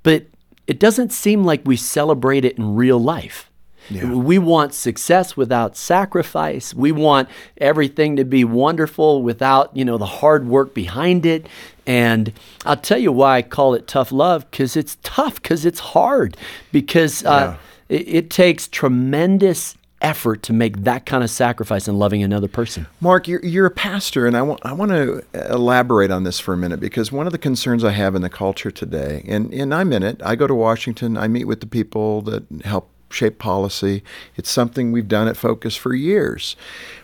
But 0.04 0.26
it 0.66 0.80
doesn't 0.80 1.14
seem 1.14 1.44
like 1.44 1.62
we 1.66 1.78
celebrate 1.78 2.44
it 2.44 2.58
in 2.58 2.76
real 2.76 3.00
life. 3.00 3.50
Yeah. 3.90 4.12
We 4.12 4.38
want 4.38 4.74
success 4.74 5.38
without 5.38 5.78
sacrifice. 5.78 6.74
We 6.74 6.92
want 6.92 7.30
everything 7.58 8.18
to 8.18 8.26
be 8.26 8.44
wonderful 8.44 9.24
without, 9.24 9.76
you 9.78 9.86
know, 9.86 9.98
the 9.98 10.06
hard 10.06 10.46
work 10.46 10.74
behind 10.74 11.26
it. 11.26 11.48
And 11.86 12.34
I'll 12.66 12.76
tell 12.76 12.98
you 12.98 13.14
why 13.14 13.38
I 13.38 13.42
call 13.44 13.76
it 13.76 13.88
tough 13.88 14.12
love 14.12 14.50
because 14.52 14.76
it's 14.76 14.98
tough, 15.04 15.42
because 15.42 15.64
it's 15.64 15.80
hard, 15.80 16.36
because 16.74 17.24
uh, 17.24 17.56
it, 17.88 18.08
it 18.08 18.30
takes 18.30 18.68
tremendous 18.68 19.77
effort 20.02 20.44
to 20.44 20.54
make 20.54 20.84
that 20.84 21.06
kind 21.06 21.24
of 21.24 21.30
sacrifice 21.30 21.88
in 21.88 21.98
loving 21.98 22.22
another 22.22 22.48
person. 22.48 22.88
Mark, 23.02 23.28
you're, 23.28 23.44
you're 23.44 23.66
a 23.66 23.72
pastor, 23.72 24.28
and 24.28 24.38
I 24.38 24.42
want 24.42 24.60
I 24.64 24.74
want 24.74 24.92
to 24.92 25.24
elaborate 25.50 26.12
on 26.12 26.24
this 26.24 26.40
for 26.40 26.54
a 26.54 26.58
minute 26.58 26.80
because 26.80 27.12
one 27.12 27.26
of 27.26 27.32
the 27.32 27.40
concerns 27.40 27.84
I 27.84 27.92
have 27.92 28.16
in 28.16 28.22
the 28.22 28.30
culture 28.30 28.72
today, 28.72 29.24
and, 29.28 29.54
and 29.54 29.74
I'm 29.74 29.92
in 29.94 30.04
it. 30.04 30.22
I 30.24 30.36
go 30.36 30.48
to 30.48 30.56
Washington. 30.56 31.18
I 31.18 31.28
meet 31.28 31.46
with 31.46 31.62
the 31.62 31.68
people 31.68 32.22
that 32.24 32.44
help 32.64 32.90
shape 33.10 33.40
policy. 33.40 34.04
It's 34.36 34.52
something 34.52 34.92
we've 34.92 35.08
done 35.08 35.28
at 35.28 35.38
Focus 35.38 35.76
for 35.76 35.94
years, 35.94 36.56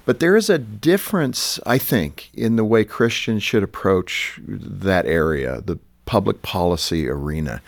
but 0.05 0.19
there 0.19 0.35
is 0.35 0.49
a 0.49 0.57
difference, 0.57 1.59
I 1.65 1.77
think, 1.77 2.29
in 2.33 2.57
the 2.57 2.65
way 2.65 2.83
Christians 2.83 3.41
should 3.41 3.63
approach 3.63 4.39
that 4.45 5.05
area, 5.05 5.61
the 5.61 5.79
public 6.05 6.41
policy 6.41 7.07
arena, 7.07 7.61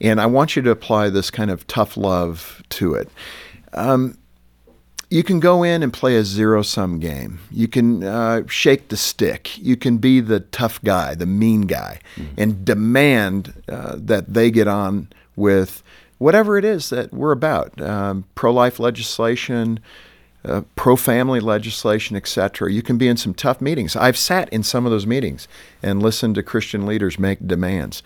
and 0.00 0.20
I 0.20 0.26
want 0.26 0.54
you 0.54 0.62
to 0.62 0.70
apply 0.70 1.10
this 1.10 1.30
kind 1.30 1.50
of 1.50 1.66
tough 1.66 1.96
love 1.96 2.62
to 2.70 2.94
it 2.94 3.10
um, 3.74 4.16
you 5.14 5.22
can 5.22 5.38
go 5.38 5.62
in 5.62 5.84
and 5.84 5.92
play 5.92 6.16
a 6.16 6.24
zero 6.24 6.60
sum 6.62 6.98
game. 6.98 7.38
You 7.48 7.68
can 7.68 8.02
uh, 8.02 8.42
shake 8.48 8.88
the 8.88 8.96
stick. 8.96 9.56
You 9.58 9.76
can 9.76 9.98
be 9.98 10.18
the 10.18 10.40
tough 10.40 10.82
guy, 10.82 11.14
the 11.14 11.24
mean 11.24 11.62
guy, 11.62 12.00
and 12.36 12.64
demand 12.64 13.62
uh, 13.68 13.94
that 13.96 14.34
they 14.34 14.50
get 14.50 14.66
on 14.66 15.08
with 15.36 15.84
whatever 16.18 16.58
it 16.58 16.64
is 16.64 16.90
that 16.90 17.12
we're 17.12 17.30
about 17.30 17.80
um, 17.80 18.24
pro 18.34 18.52
life 18.52 18.80
legislation. 18.80 19.78
Uh, 20.46 20.60
pro 20.76 20.94
family 20.94 21.40
legislation, 21.40 22.16
etc. 22.16 22.70
You 22.70 22.82
can 22.82 22.98
be 22.98 23.08
in 23.08 23.16
some 23.16 23.32
tough 23.32 23.62
meetings. 23.62 23.96
I've 23.96 24.18
sat 24.18 24.46
in 24.50 24.62
some 24.62 24.84
of 24.84 24.92
those 24.92 25.06
meetings 25.06 25.48
and 25.82 26.02
listened 26.02 26.34
to 26.34 26.42
Christian 26.42 26.84
leaders 26.84 27.18
make 27.18 27.48
demands 27.48 28.02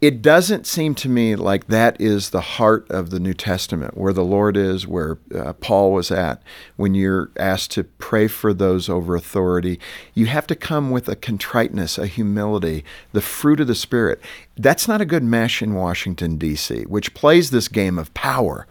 it 0.00 0.22
doesn't 0.22 0.66
seem 0.66 0.94
to 0.94 1.10
me 1.10 1.36
like 1.36 1.66
that 1.66 2.00
is 2.00 2.30
the 2.30 2.40
heart 2.40 2.90
of 2.90 3.10
the 3.10 3.20
New 3.20 3.34
Testament, 3.34 3.98
where 3.98 4.14
the 4.14 4.24
Lord 4.24 4.56
is, 4.56 4.86
where 4.86 5.18
uh, 5.34 5.52
Paul 5.54 5.92
was 5.92 6.10
at 6.10 6.42
when 6.76 6.94
you're 6.94 7.30
asked 7.36 7.72
to 7.72 7.84
pray 7.84 8.26
for 8.26 8.54
those 8.54 8.88
over 8.88 9.14
authority. 9.14 9.78
You 10.14 10.26
have 10.26 10.46
to 10.46 10.56
come 10.56 10.90
with 10.90 11.06
a 11.06 11.16
contriteness, 11.16 11.98
a 11.98 12.06
humility, 12.06 12.82
the 13.12 13.20
fruit 13.20 13.60
of 13.60 13.66
the 13.66 13.74
Spirit. 13.74 14.20
That's 14.56 14.88
not 14.88 15.02
a 15.02 15.06
good 15.06 15.22
mesh 15.22 15.60
in 15.60 15.74
Washington, 15.74 16.38
D.C., 16.38 16.84
which 16.84 17.12
plays 17.12 17.50
this 17.50 17.68
game 17.68 17.98
of 17.98 18.14
power. 18.14 18.66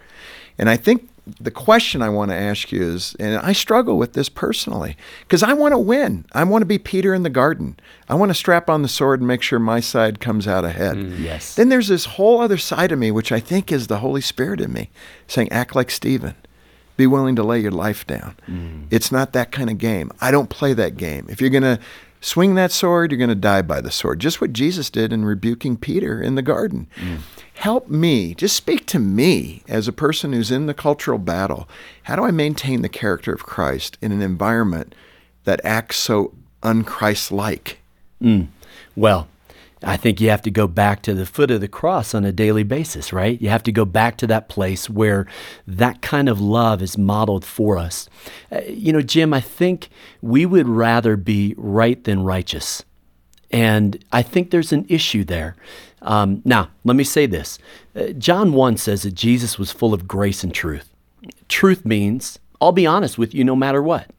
And 0.58 0.68
I 0.68 0.78
think 0.78 1.09
the 1.40 1.52
question 1.52 2.02
I 2.02 2.10
want 2.10 2.32
to 2.32 2.36
ask 2.36 2.72
you 2.72 2.82
is, 2.82 3.16
and 3.20 3.38
I 3.38 3.54
struggle 3.54 3.98
with 3.98 4.14
this 4.14 4.30
personally, 4.30 4.96
because 5.22 5.44
I 5.44 5.54
want 5.54 5.74
to 5.74 5.78
win. 5.78 6.26
I 6.32 6.44
want 6.44 6.62
to 6.62 6.66
be 6.66 6.78
Peter 6.78 7.14
in 7.14 7.24
the 7.24 7.30
garden. 7.30 7.78
I 8.08 8.16
want 8.16 8.30
to 8.30 8.36
strap 8.36 8.70
on 8.70 8.82
the 8.82 8.88
sword 8.88 9.20
and 9.20 9.28
make 9.28 9.42
sure 9.42 9.60
my 9.60 9.80
side 9.80 10.20
comes 10.20 10.48
out 10.48 10.66
ahead. 10.66 10.98
Mm, 10.98 11.20
yes. 11.20 11.56
Then 11.56 11.70
there's 11.70 11.88
this 11.88 12.06
whole 12.06 12.42
other 12.42 12.58
side 12.58 12.92
of 12.92 13.00
me, 13.00 13.12
which 13.12 13.32
I 13.32 13.40
think 13.40 13.72
is 13.72 13.88
the 13.88 14.00
Holy 14.00 14.22
Spirit 14.22 14.62
in 14.62 14.74
me, 14.74 14.90
saying, 15.28 15.52
act 15.52 15.76
like 15.76 15.92
Stephen. 15.92 16.36
Be 16.98 17.08
willing 17.08 17.36
to 17.38 17.44
lay 17.44 17.60
your 17.60 17.72
life 17.72 18.06
down. 18.06 18.36
Mm. 18.48 18.88
It's 18.92 19.12
not 19.12 19.32
that 19.34 19.52
kind 19.52 19.70
of 19.70 19.78
game. 19.78 20.12
I 20.20 20.32
don't 20.32 20.50
play 20.50 20.74
that 20.74 20.98
game. 20.98 21.28
If 21.30 21.40
you're 21.40 21.50
going 21.50 21.64
to 21.64 21.80
swing 22.22 22.56
that 22.56 22.72
sword, 22.72 23.12
you're 23.12 23.18
going 23.18 23.30
to 23.30 23.36
die 23.36 23.62
by 23.62 23.82
the 23.82 23.92
sword. 23.92 24.20
Just 24.20 24.42
what 24.42 24.54
Jesus 24.54 24.90
did 24.90 25.14
in 25.14 25.26
rebuking 25.26 25.78
Peter 25.78 26.22
in 26.22 26.36
the 26.36 26.42
garden. 26.42 26.88
Mm 26.96 27.20
help 27.60 27.90
me, 27.90 28.34
just 28.34 28.56
speak 28.56 28.86
to 28.86 29.00
me 29.00 29.62
as 29.68 29.88
a 29.88 29.94
person 29.94 30.32
who's 30.32 30.50
in 30.50 30.66
the 30.66 30.74
cultural 30.74 31.18
battle. 31.18 31.68
How 32.04 32.16
do 32.16 32.24
I 32.24 32.32
maintain 32.32 32.82
the 32.82 32.90
character 32.90 33.34
of 33.34 33.44
Christ 33.44 33.98
in 34.02 34.14
an 34.14 34.22
environment 34.22 34.96
that 35.44 35.60
acts 35.66 35.98
so 35.98 36.34
unchrist 36.64 37.32
like? 37.32 37.80
Mm. 38.22 38.48
Well, 38.96 39.28
I 39.82 39.96
think 39.96 40.20
you 40.20 40.30
have 40.30 40.42
to 40.42 40.52
go 40.52 40.68
back 40.68 41.02
to 41.04 41.14
the 41.14 41.26
foot 41.26 41.52
of 41.52 41.62
the 41.62 41.68
cross 41.68 42.14
on 42.14 42.26
a 42.26 42.34
daily 42.34 42.64
basis, 42.64 43.14
right? 43.14 43.42
You 43.42 43.50
have 43.50 43.64
to 43.64 43.72
go 43.72 43.86
back 43.86 44.18
to 44.18 44.28
that 44.28 44.50
place 44.50 44.90
where 44.90 45.26
that 45.66 46.02
kind 46.02 46.28
of 46.28 46.42
love 46.42 46.82
is 46.82 46.98
modeled 46.98 47.46
for 47.46 47.78
us. 47.78 48.10
Uh, 48.52 48.62
you 48.68 48.92
know, 48.92 49.02
Jim, 49.02 49.34
I 49.34 49.40
think 49.40 49.90
we 50.22 50.46
would 50.46 50.68
rather 50.68 51.16
be 51.16 51.56
right 51.58 52.04
than 52.04 52.24
righteous. 52.24 52.84
And 53.52 54.04
I 54.12 54.22
think 54.22 54.52
there's 54.52 54.74
an 54.74 54.86
issue 54.90 55.24
there. 55.24 55.56
Um, 56.02 56.42
now, 56.46 56.70
let 56.84 56.96
me 56.96 57.04
say 57.04 57.26
this 57.26 57.58
uh, 57.96 58.08
John 58.10 58.54
1 58.54 58.78
says 58.78 59.04
that 59.04 59.16
Jesus 59.16 59.58
was 59.58 59.72
full 59.72 59.94
of 59.94 60.08
grace 60.08 60.44
and 60.44 60.54
truth. 60.54 60.90
Truth 61.48 61.86
means, 61.86 62.40
I'll 62.62 62.72
be 62.72 62.86
honest 62.86 63.18
with 63.18 63.34
you 63.34 63.44
no 63.44 63.56
matter 63.56 63.82
what. 63.82 64.12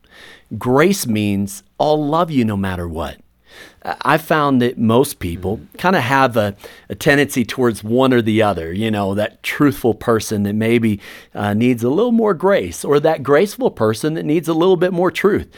Grace 0.59 1.07
means, 1.07 1.63
I'll 1.79 2.05
love 2.05 2.31
you 2.31 2.45
no 2.45 2.57
matter 2.57 2.89
what. 2.89 3.19
I 3.83 4.19
found 4.19 4.61
that 4.61 4.77
most 4.77 5.21
people 5.21 5.61
kind 5.79 5.97
of 5.97 6.03
have 6.03 6.37
a, 6.37 6.55
a, 6.91 6.95
tendency 6.95 7.47
towards 7.47 7.83
one 7.83 8.13
or 8.13 8.21
the 8.21 8.43
other, 8.43 8.75
you 8.75 8.91
know, 8.91 9.15
that 9.15 9.43
truthful 9.43 9.95
person 9.95 10.43
that 10.43 10.53
maybe 10.53 11.01
uh, 11.35 11.55
needs 11.55 11.83
a 11.83 11.89
little 11.89 12.13
more 12.13 12.35
grace, 12.35 12.85
or 12.85 13.01
that 13.01 13.23
graceful 13.23 13.71
person 13.71 14.15
that 14.15 14.25
needs 14.25 14.49
a 14.49 14.53
little 14.53 14.77
bit 14.77 14.93
more 14.93 15.11
truth. 15.11 15.49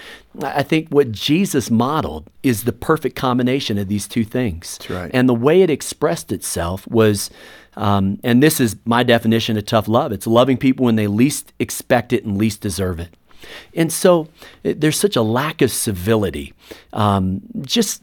I 0.41 0.63
think 0.63 0.89
what 0.91 1.11
Jesus 1.11 1.69
modeled 1.69 2.31
is 2.45 2.63
the 2.63 2.73
perfect 2.73 3.17
combination 3.17 3.77
of 3.77 3.89
these 3.89 4.07
two 4.07 4.25
things. 4.25 4.79
That's 4.79 4.91
right. 4.91 5.11
And 5.13 5.29
the 5.29 5.35
way 5.35 5.63
it 5.63 5.71
expressed 5.71 6.31
itself 6.31 6.87
was, 6.87 7.29
um, 7.77 8.21
and 8.23 8.41
this 8.41 8.61
is 8.61 8.77
my 8.85 9.03
definition 9.03 9.57
of 9.57 9.67
tough 9.67 9.89
love 9.89 10.13
it's 10.13 10.29
loving 10.29 10.59
people 10.59 10.85
when 10.85 10.97
they 10.97 11.09
least 11.09 11.53
expect 11.59 12.13
it 12.13 12.25
and 12.25 12.39
least 12.39 12.61
deserve 12.61 13.01
it. 13.01 13.17
And 13.75 13.93
so 13.93 14.29
there's 14.63 14.97
such 14.97 15.17
a 15.17 15.23
lack 15.23 15.61
of 15.61 15.73
civility. 15.73 16.55
Um, 16.93 17.41
just 17.63 18.03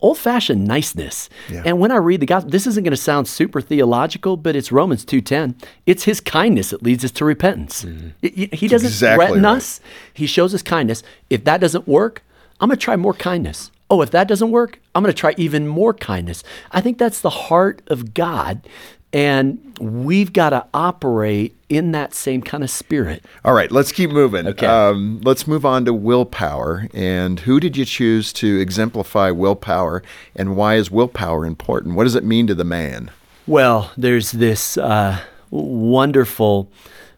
old 0.00 0.18
fashioned 0.18 0.66
niceness. 0.66 1.28
Yeah. 1.48 1.62
And 1.64 1.80
when 1.80 1.90
I 1.90 1.96
read 1.96 2.20
the 2.20 2.26
gospel, 2.26 2.50
this 2.50 2.66
isn't 2.66 2.84
going 2.84 2.92
to 2.92 2.96
sound 2.96 3.28
super 3.28 3.60
theological, 3.60 4.36
but 4.36 4.56
it's 4.56 4.72
Romans 4.72 5.04
2:10. 5.04 5.54
It's 5.86 6.04
his 6.04 6.20
kindness 6.20 6.70
that 6.70 6.82
leads 6.82 7.04
us 7.04 7.10
to 7.12 7.24
repentance. 7.24 7.84
Mm-hmm. 7.84 8.08
It, 8.22 8.54
he 8.54 8.68
doesn't 8.68 8.88
exactly 8.88 9.26
threaten 9.26 9.42
right. 9.42 9.56
us. 9.56 9.80
He 10.12 10.26
shows 10.26 10.54
us 10.54 10.62
kindness. 10.62 11.02
If 11.30 11.44
that 11.44 11.60
doesn't 11.60 11.86
work, 11.88 12.22
I'm 12.60 12.68
going 12.68 12.78
to 12.78 12.84
try 12.84 12.96
more 12.96 13.14
kindness. 13.14 13.70
Oh, 13.88 14.02
if 14.02 14.10
that 14.10 14.26
doesn't 14.26 14.50
work, 14.50 14.80
I'm 14.94 15.02
going 15.02 15.14
to 15.14 15.18
try 15.18 15.32
even 15.36 15.68
more 15.68 15.94
kindness. 15.94 16.42
I 16.72 16.80
think 16.80 16.98
that's 16.98 17.20
the 17.20 17.30
heart 17.30 17.82
of 17.86 18.14
God 18.14 18.66
and 19.12 19.76
we've 19.80 20.32
got 20.32 20.50
to 20.50 20.66
operate 20.74 21.56
in 21.68 21.92
that 21.92 22.14
same 22.14 22.42
kind 22.42 22.62
of 22.62 22.70
spirit. 22.70 23.24
All 23.44 23.54
right, 23.54 23.70
let's 23.70 23.92
keep 23.92 24.10
moving. 24.10 24.46
Okay. 24.46 24.66
Um, 24.66 25.20
let's 25.22 25.46
move 25.46 25.64
on 25.64 25.84
to 25.86 25.92
willpower. 25.92 26.88
And 26.94 27.40
who 27.40 27.60
did 27.60 27.76
you 27.76 27.84
choose 27.84 28.32
to 28.34 28.60
exemplify 28.60 29.30
willpower, 29.30 30.02
and 30.34 30.56
why 30.56 30.76
is 30.76 30.90
willpower 30.90 31.44
important? 31.44 31.96
What 31.96 32.04
does 32.04 32.14
it 32.14 32.24
mean 32.24 32.46
to 32.48 32.54
the 32.54 32.64
man? 32.64 33.10
Well, 33.46 33.92
there's 33.96 34.32
this 34.32 34.76
uh, 34.76 35.20
wonderful 35.50 36.70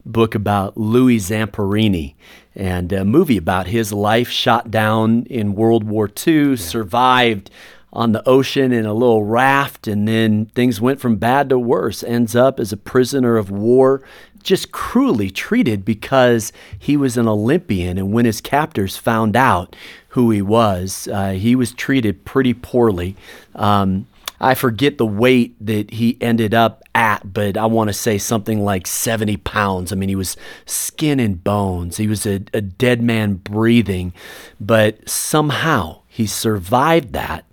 book 0.05 0.35
about 0.35 0.77
Louis 0.77 1.19
Zamperini 1.19 2.15
and 2.55 2.93
a 2.93 3.05
movie 3.05 3.37
about 3.37 3.69
his 3.69 3.93
life 3.93 4.29
shot 4.29 4.71
down 4.71 5.25
in 5.31 5.55
World 5.55 5.85
War 5.85 6.11
II, 6.27 6.51
yeah. 6.51 6.57
survived 6.57 7.51
on 7.93 8.13
the 8.13 8.27
ocean 8.29 8.73
in 8.73 8.87
a 8.87 8.93
little 8.93 9.25
raft, 9.25 9.87
and 9.87 10.07
then 10.07 10.47
things 10.47 10.81
went 10.81 11.01
from 11.01 11.17
bad 11.17 11.49
to 11.49 11.59
worse. 11.59 12.03
Ends 12.03 12.37
up 12.37 12.61
as 12.61 12.73
a 12.73 12.77
prisoner 12.77 13.37
of 13.37 13.51
war, 13.51 14.03
just 14.43 14.73
cruelly 14.73 15.31
treated 15.31 15.85
because 15.85 16.53
he 16.79 16.97
was 16.97 17.17
an 17.17 17.29
Olympian. 17.29 17.99
And 17.99 18.13
when 18.13 18.25
his 18.25 18.41
captors 18.41 18.97
found 18.97 19.37
out 19.37 19.75
who 20.09 20.31
he 20.31 20.43
was, 20.43 21.09
uh, 21.13 21.31
he 21.31 21.55
was 21.55 21.73
treated 21.73 22.25
pretty 22.25 22.55
poorly. 22.55 23.17
Um, 23.55 24.07
I 24.41 24.55
forget 24.55 24.99
the 24.99 25.07
weight 25.07 25.57
that 25.65 25.91
he 25.91 26.17
ended 26.21 26.55
up 26.55 26.83
at, 26.95 27.33
but 27.33 27.57
I 27.57 27.67
want 27.67 27.89
to 27.89 27.95
say 27.95 28.19
something 28.19 28.65
like 28.65 28.87
70 28.87 29.37
pounds. 29.39 29.93
I 29.93 29.97
mean, 29.97 30.09
he 30.09 30.15
was 30.15 30.37
skin 30.65 31.19
and 31.19 31.43
bones. 31.43 31.97
He 31.97 32.07
was 32.07 32.25
a, 32.25 32.41
a 32.55 32.61
dead 32.61 33.03
man 33.03 33.35
breathing, 33.35 34.13
but 34.61 35.09
somehow 35.09 36.03
he 36.19 36.27
survived 36.27 37.13
that 37.13 37.45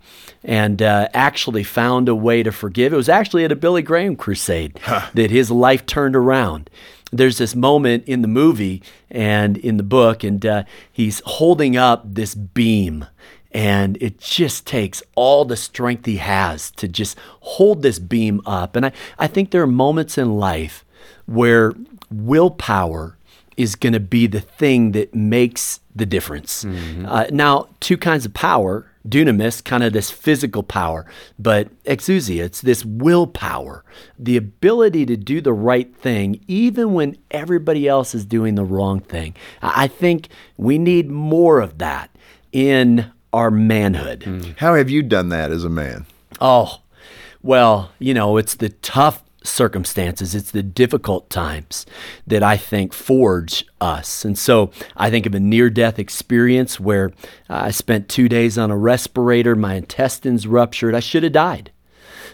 and 0.43 0.81
uh, 0.81 1.07
actually 1.13 1.61
found 1.61 2.09
a 2.09 2.15
way 2.15 2.41
to 2.41 2.51
forgive. 2.51 2.93
It 2.93 2.95
was 2.95 3.07
actually 3.07 3.45
at 3.45 3.51
a 3.51 3.55
Billy 3.55 3.83
Graham 3.83 4.15
crusade 4.15 4.79
huh. 4.81 5.07
that 5.13 5.29
his 5.29 5.51
life 5.51 5.85
turned 5.85 6.15
around. 6.15 6.71
There's 7.11 7.37
this 7.37 7.53
moment 7.53 8.05
in 8.07 8.23
the 8.23 8.27
movie 8.27 8.81
and 9.11 9.55
in 9.55 9.77
the 9.77 9.83
book, 9.83 10.23
and 10.23 10.43
uh, 10.43 10.63
he's 10.91 11.21
holding 11.27 11.77
up 11.77 12.15
this 12.15 12.33
beam. 12.33 13.05
And 13.51 13.99
it 14.01 14.17
just 14.17 14.65
takes 14.65 15.03
all 15.13 15.45
the 15.45 15.55
strength 15.55 16.07
he 16.07 16.17
has 16.17 16.71
to 16.71 16.87
just 16.87 17.19
hold 17.41 17.83
this 17.83 17.99
beam 17.99 18.41
up. 18.47 18.75
And 18.75 18.87
I, 18.87 18.93
I 19.19 19.27
think 19.27 19.51
there 19.51 19.61
are 19.61 19.67
moments 19.67 20.17
in 20.17 20.37
life 20.37 20.83
where 21.27 21.75
willpower 22.09 23.15
is 23.57 23.75
going 23.75 23.93
to 23.93 23.99
be 23.99 24.27
the 24.27 24.41
thing 24.41 24.91
that 24.91 25.13
makes 25.13 25.79
the 25.95 26.05
difference. 26.05 26.65
Mm-hmm. 26.65 27.05
Uh, 27.05 27.25
now, 27.31 27.69
two 27.79 27.97
kinds 27.97 28.25
of 28.25 28.33
power 28.33 28.85
dunamis, 29.07 29.63
kind 29.63 29.83
of 29.83 29.93
this 29.93 30.09
physical 30.09 30.63
power, 30.63 31.05
but 31.37 31.69
exousia, 31.83 32.43
it's 32.43 32.61
this 32.61 32.83
willpower, 32.83 33.83
the 34.17 34.37
ability 34.37 35.05
to 35.05 35.15
do 35.15 35.41
the 35.41 35.53
right 35.53 35.95
thing, 35.95 36.43
even 36.47 36.93
when 36.93 37.17
everybody 37.31 37.87
else 37.87 38.15
is 38.15 38.25
doing 38.25 38.55
the 38.55 38.63
wrong 38.63 38.99
thing. 38.99 39.35
I 39.61 39.87
think 39.87 40.29
we 40.57 40.77
need 40.77 41.09
more 41.09 41.59
of 41.59 41.77
that 41.77 42.09
in 42.51 43.11
our 43.33 43.51
manhood. 43.51 44.21
Mm. 44.21 44.57
How 44.57 44.75
have 44.75 44.89
you 44.89 45.03
done 45.03 45.29
that 45.29 45.51
as 45.51 45.63
a 45.63 45.69
man? 45.69 46.05
Oh, 46.41 46.81
well, 47.43 47.91
you 47.99 48.13
know, 48.13 48.37
it's 48.37 48.55
the 48.55 48.69
tough 48.69 49.23
circumstances, 49.47 50.35
it's 50.35 50.51
the 50.51 50.63
difficult 50.63 51.29
times 51.29 51.85
that 52.27 52.43
I 52.43 52.57
think 52.57 52.93
forge 52.93 53.65
us. 53.79 54.25
And 54.25 54.37
so 54.37 54.71
I 54.97 55.09
think 55.09 55.25
of 55.25 55.35
a 55.35 55.39
near 55.39 55.69
death 55.69 55.99
experience 55.99 56.79
where 56.79 57.11
uh, 57.49 57.63
I 57.65 57.71
spent 57.71 58.09
two 58.09 58.27
days 58.27 58.57
on 58.57 58.71
a 58.71 58.77
respirator, 58.77 59.55
my 59.55 59.75
intestines 59.75 60.47
ruptured, 60.47 60.95
I 60.95 60.99
should 60.99 61.23
have 61.23 61.33
died. 61.33 61.71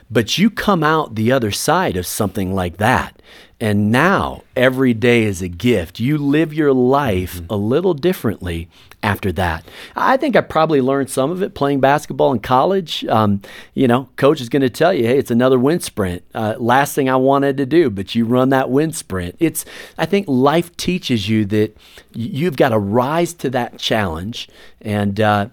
But 0.10 0.38
you 0.38 0.50
come 0.50 0.84
out 0.84 1.16
the 1.16 1.32
other 1.32 1.52
side 1.52 1.96
of 1.96 2.06
something 2.06 2.54
like 2.54 2.78
that. 2.78 3.22
And 3.62 3.92
now 3.92 4.42
every 4.56 4.96
day 4.96 5.24
is 5.24 5.44
a 5.44 5.48
gift. 5.48 6.00
You 6.00 6.18
live 6.18 6.52
your 6.52 6.74
life 6.74 7.36
mm-hmm. 7.36 7.46
a 7.54 7.56
little 7.56 7.94
differently 7.94 8.68
after 9.04 9.32
that. 9.34 9.64
I 9.96 10.18
think 10.18 10.36
I 10.36 10.42
probably 10.42 10.82
learned 10.82 11.12
some 11.12 11.30
of 11.30 11.44
it 11.44 11.54
playing 11.54 11.80
basketball 11.80 12.34
in 12.34 12.40
college. 12.40 13.06
Um, 13.06 13.44
you 13.76 13.88
know, 13.88 14.10
coach 14.16 14.42
is 14.42 14.50
going 14.50 14.64
to 14.64 14.70
tell 14.70 14.92
you, 14.92 15.06
hey, 15.06 15.20
it's 15.20 15.30
another 15.30 15.60
wind 15.60 15.84
sprint. 15.84 16.24
Uh, 16.34 16.56
last 16.58 16.96
thing 16.96 17.08
I 17.08 17.18
wanted 17.18 17.56
to 17.58 17.68
do, 17.68 17.92
but 17.92 18.16
you 18.16 18.26
run 18.26 18.50
that 18.50 18.72
wind 18.72 18.96
sprint. 18.96 19.36
It's, 19.40 19.64
I 19.96 20.08
think 20.08 20.28
life 20.28 20.76
teaches 20.76 21.30
you 21.30 21.46
that 21.46 21.78
you've 22.14 22.58
got 22.58 22.70
to 22.70 22.80
rise 22.80 23.34
to 23.36 23.50
that 23.52 23.78
challenge 23.78 24.50
and 24.82 25.22
uh, 25.22 25.50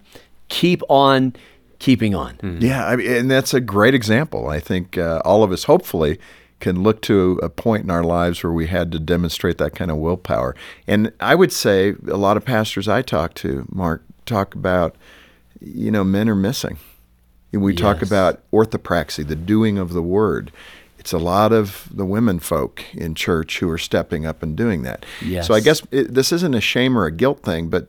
keep 0.48 0.82
on 0.88 1.34
keeping 1.78 2.14
on. 2.14 2.36
Mm-hmm. 2.38 2.64
Yeah, 2.64 2.86
I 2.86 2.96
mean, 2.96 3.10
and 3.10 3.30
that's 3.30 3.54
a 3.54 3.60
great 3.60 3.94
example. 3.94 4.48
I 4.48 4.60
think 4.60 4.96
uh, 4.96 5.20
all 5.24 5.44
of 5.44 5.52
us, 5.52 5.64
hopefully, 5.64 6.18
can 6.60 6.82
look 6.82 7.00
to 7.02 7.38
a 7.42 7.48
point 7.48 7.84
in 7.84 7.90
our 7.90 8.02
lives 8.02 8.42
where 8.42 8.52
we 8.52 8.66
had 8.66 8.90
to 8.92 8.98
demonstrate 8.98 9.58
that 9.58 9.74
kind 9.74 9.90
of 9.90 9.96
willpower. 9.98 10.56
And 10.86 11.12
I 11.20 11.34
would 11.34 11.52
say 11.52 11.94
a 12.08 12.16
lot 12.16 12.36
of 12.36 12.44
pastors 12.44 12.88
I 12.88 13.02
talk 13.02 13.34
to, 13.34 13.66
Mark, 13.70 14.02
talk 14.26 14.54
about, 14.54 14.96
you 15.60 15.90
know, 15.90 16.04
men 16.04 16.28
are 16.28 16.34
missing. 16.34 16.78
And 17.52 17.62
we 17.62 17.74
talk 17.74 18.02
about 18.02 18.42
orthopraxy, 18.52 19.26
the 19.26 19.36
doing 19.36 19.78
of 19.78 19.92
the 19.92 20.02
word. 20.02 20.52
It's 20.98 21.12
a 21.12 21.18
lot 21.18 21.52
of 21.52 21.88
the 21.90 22.04
women 22.04 22.40
folk 22.40 22.84
in 22.92 23.14
church 23.14 23.60
who 23.60 23.70
are 23.70 23.78
stepping 23.78 24.26
up 24.26 24.42
and 24.42 24.56
doing 24.56 24.82
that. 24.82 25.06
So 25.42 25.54
I 25.54 25.60
guess 25.60 25.80
it, 25.90 26.12
this 26.12 26.32
isn't 26.32 26.54
a 26.54 26.60
shame 26.60 26.98
or 26.98 27.06
a 27.06 27.12
guilt 27.12 27.42
thing, 27.42 27.70
but 27.70 27.88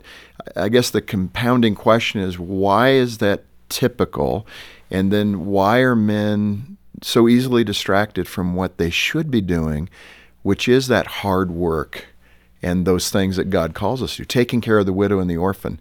I 0.55 0.69
guess 0.69 0.91
the 0.91 1.01
compounding 1.01 1.75
question 1.75 2.21
is 2.21 2.39
why 2.39 2.91
is 2.91 3.17
that 3.17 3.43
typical? 3.67 4.47
And 4.91 5.11
then 5.11 5.47
why 5.47 5.79
are 5.79 5.95
men 5.95 6.77
so 7.01 7.27
easily 7.27 7.63
distracted 7.63 8.27
from 8.27 8.53
what 8.55 8.77
they 8.77 8.89
should 8.89 9.29
be 9.31 9.41
doing, 9.41 9.89
which 10.43 10.67
is 10.67 10.87
that 10.87 11.07
hard 11.07 11.51
work 11.51 12.07
and 12.61 12.85
those 12.85 13.09
things 13.09 13.35
that 13.37 13.49
God 13.49 13.73
calls 13.73 14.01
us 14.03 14.15
to, 14.17 14.25
taking 14.25 14.61
care 14.61 14.77
of 14.79 14.85
the 14.85 14.93
widow 14.93 15.19
and 15.19 15.29
the 15.29 15.37
orphan? 15.37 15.79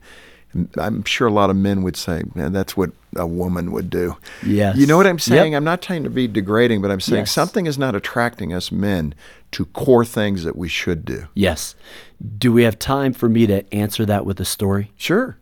I'm 0.78 1.04
sure 1.04 1.28
a 1.28 1.32
lot 1.32 1.50
of 1.50 1.56
men 1.56 1.82
would 1.82 1.96
say, 1.96 2.22
man, 2.34 2.54
that's 2.54 2.74
what 2.74 2.90
a 3.14 3.26
woman 3.26 3.70
would 3.72 3.90
do. 3.90 4.16
Yes. 4.44 4.76
You 4.78 4.86
know 4.86 4.96
what 4.96 5.06
I'm 5.06 5.16
Yep. 5.16 5.20
saying? 5.20 5.54
I'm 5.54 5.62
not 5.64 5.82
trying 5.82 6.04
to 6.04 6.10
be 6.10 6.26
degrading, 6.26 6.80
but 6.80 6.90
I'm 6.90 7.00
saying 7.00 7.22
Yes. 7.22 7.32
something 7.32 7.66
is 7.66 7.76
not 7.76 7.94
attracting 7.94 8.54
us 8.54 8.72
men 8.72 9.14
to 9.52 9.66
core 9.66 10.06
things 10.06 10.44
that 10.44 10.56
we 10.56 10.68
should 10.68 11.04
do. 11.04 11.26
Yes. 11.34 11.74
Do 12.38 12.50
we 12.50 12.62
have 12.62 12.78
time 12.78 13.12
for 13.12 13.28
me 13.28 13.46
to 13.46 13.72
answer 13.74 14.06
that 14.06 14.24
with 14.24 14.40
a 14.40 14.44
story? 14.46 14.90
Sure. 14.96 15.36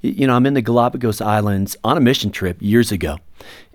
You 0.00 0.26
know, 0.26 0.34
I'm 0.34 0.46
in 0.46 0.54
the 0.54 0.62
Galapagos 0.62 1.20
Islands 1.20 1.76
on 1.84 1.96
a 1.96 2.00
mission 2.00 2.30
trip 2.30 2.56
years 2.60 2.92
ago, 2.92 3.18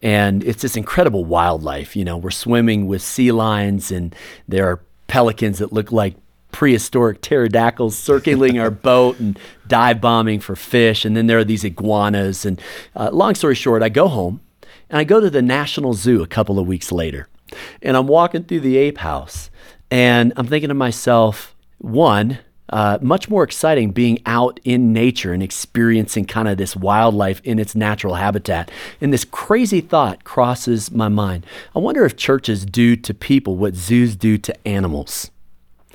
and 0.01 0.43
it's 0.43 0.61
this 0.61 0.75
incredible 0.75 1.25
wildlife. 1.25 1.95
You 1.95 2.05
know, 2.05 2.17
we're 2.17 2.31
swimming 2.31 2.87
with 2.87 3.01
sea 3.01 3.31
lions, 3.31 3.91
and 3.91 4.15
there 4.47 4.65
are 4.67 4.81
pelicans 5.07 5.59
that 5.59 5.73
look 5.73 5.91
like 5.91 6.15
prehistoric 6.51 7.21
pterodactyls 7.21 7.97
circling 7.97 8.59
our 8.59 8.71
boat 8.89 9.19
and 9.19 9.37
dive 9.67 9.99
bombing 9.99 10.39
for 10.39 10.55
fish. 10.55 11.03
And 11.03 11.17
then 11.17 11.27
there 11.27 11.39
are 11.39 11.43
these 11.43 11.63
iguanas. 11.63 12.45
And 12.45 12.61
uh, 12.95 13.09
long 13.11 13.35
story 13.35 13.55
short, 13.55 13.83
I 13.83 13.89
go 13.89 14.07
home 14.07 14.39
and 14.89 14.99
I 14.99 15.03
go 15.03 15.19
to 15.19 15.29
the 15.29 15.41
National 15.41 15.93
Zoo 15.93 16.21
a 16.21 16.27
couple 16.27 16.59
of 16.59 16.67
weeks 16.67 16.91
later, 16.91 17.27
and 17.81 17.97
I'm 17.97 18.07
walking 18.07 18.43
through 18.43 18.61
the 18.61 18.77
ape 18.77 18.99
house, 18.99 19.49
and 19.89 20.33
I'm 20.37 20.47
thinking 20.47 20.69
to 20.69 20.75
myself, 20.75 21.55
one, 21.79 22.39
uh, 22.73 22.97
much 23.01 23.29
more 23.29 23.43
exciting 23.43 23.91
being 23.91 24.19
out 24.25 24.59
in 24.63 24.91
nature 24.91 25.31
and 25.31 25.43
experiencing 25.43 26.25
kind 26.25 26.47
of 26.47 26.57
this 26.57 26.75
wildlife 26.75 27.39
in 27.43 27.59
its 27.59 27.75
natural 27.75 28.15
habitat. 28.15 28.71
And 28.99 29.13
this 29.13 29.25
crazy 29.25 29.79
thought 29.79 30.23
crosses 30.23 30.89
my 30.89 31.07
mind. 31.07 31.45
I 31.75 31.79
wonder 31.79 32.03
if 32.03 32.17
churches 32.17 32.65
do 32.65 32.95
to 32.95 33.13
people 33.13 33.57
what 33.57 33.75
zoos 33.75 34.15
do 34.15 34.39
to 34.39 34.67
animals. 34.67 35.29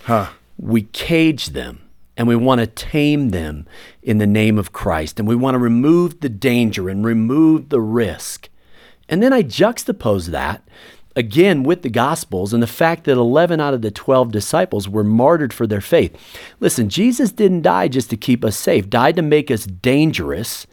Huh. 0.04 0.28
We 0.56 0.82
cage 0.82 1.46
them 1.46 1.80
and 2.16 2.28
we 2.28 2.36
want 2.36 2.60
to 2.60 2.68
tame 2.68 3.30
them 3.30 3.66
in 4.00 4.18
the 4.18 4.26
name 4.28 4.56
of 4.56 4.72
Christ. 4.72 5.18
And 5.18 5.26
we 5.26 5.34
want 5.34 5.56
to 5.56 5.58
remove 5.58 6.20
the 6.20 6.28
danger 6.28 6.88
and 6.88 7.04
remove 7.04 7.70
the 7.70 7.80
risk. 7.80 8.48
And 9.08 9.20
then 9.20 9.32
I 9.32 9.42
juxtapose 9.42 10.28
that 10.28 10.62
again 11.18 11.64
with 11.64 11.82
the 11.82 11.90
Gospels 11.90 12.54
and 12.54 12.62
the 12.62 12.68
fact 12.68 13.04
that 13.04 13.18
11 13.18 13.60
out 13.60 13.74
of 13.74 13.82
the 13.82 13.90
12 13.90 14.30
disciples 14.30 14.88
were 14.88 15.02
martyred 15.02 15.52
for 15.52 15.66
their 15.66 15.80
faith. 15.80 16.16
Listen, 16.60 16.88
Jesus 16.88 17.32
didn't 17.32 17.62
die 17.62 17.88
just 17.88 18.08
to 18.10 18.16
keep 18.16 18.44
us 18.44 18.56
safe, 18.56 18.88
died 18.88 19.16
to 19.16 19.22
make 19.22 19.50
us 19.50 19.66
dangerous. 19.66 20.66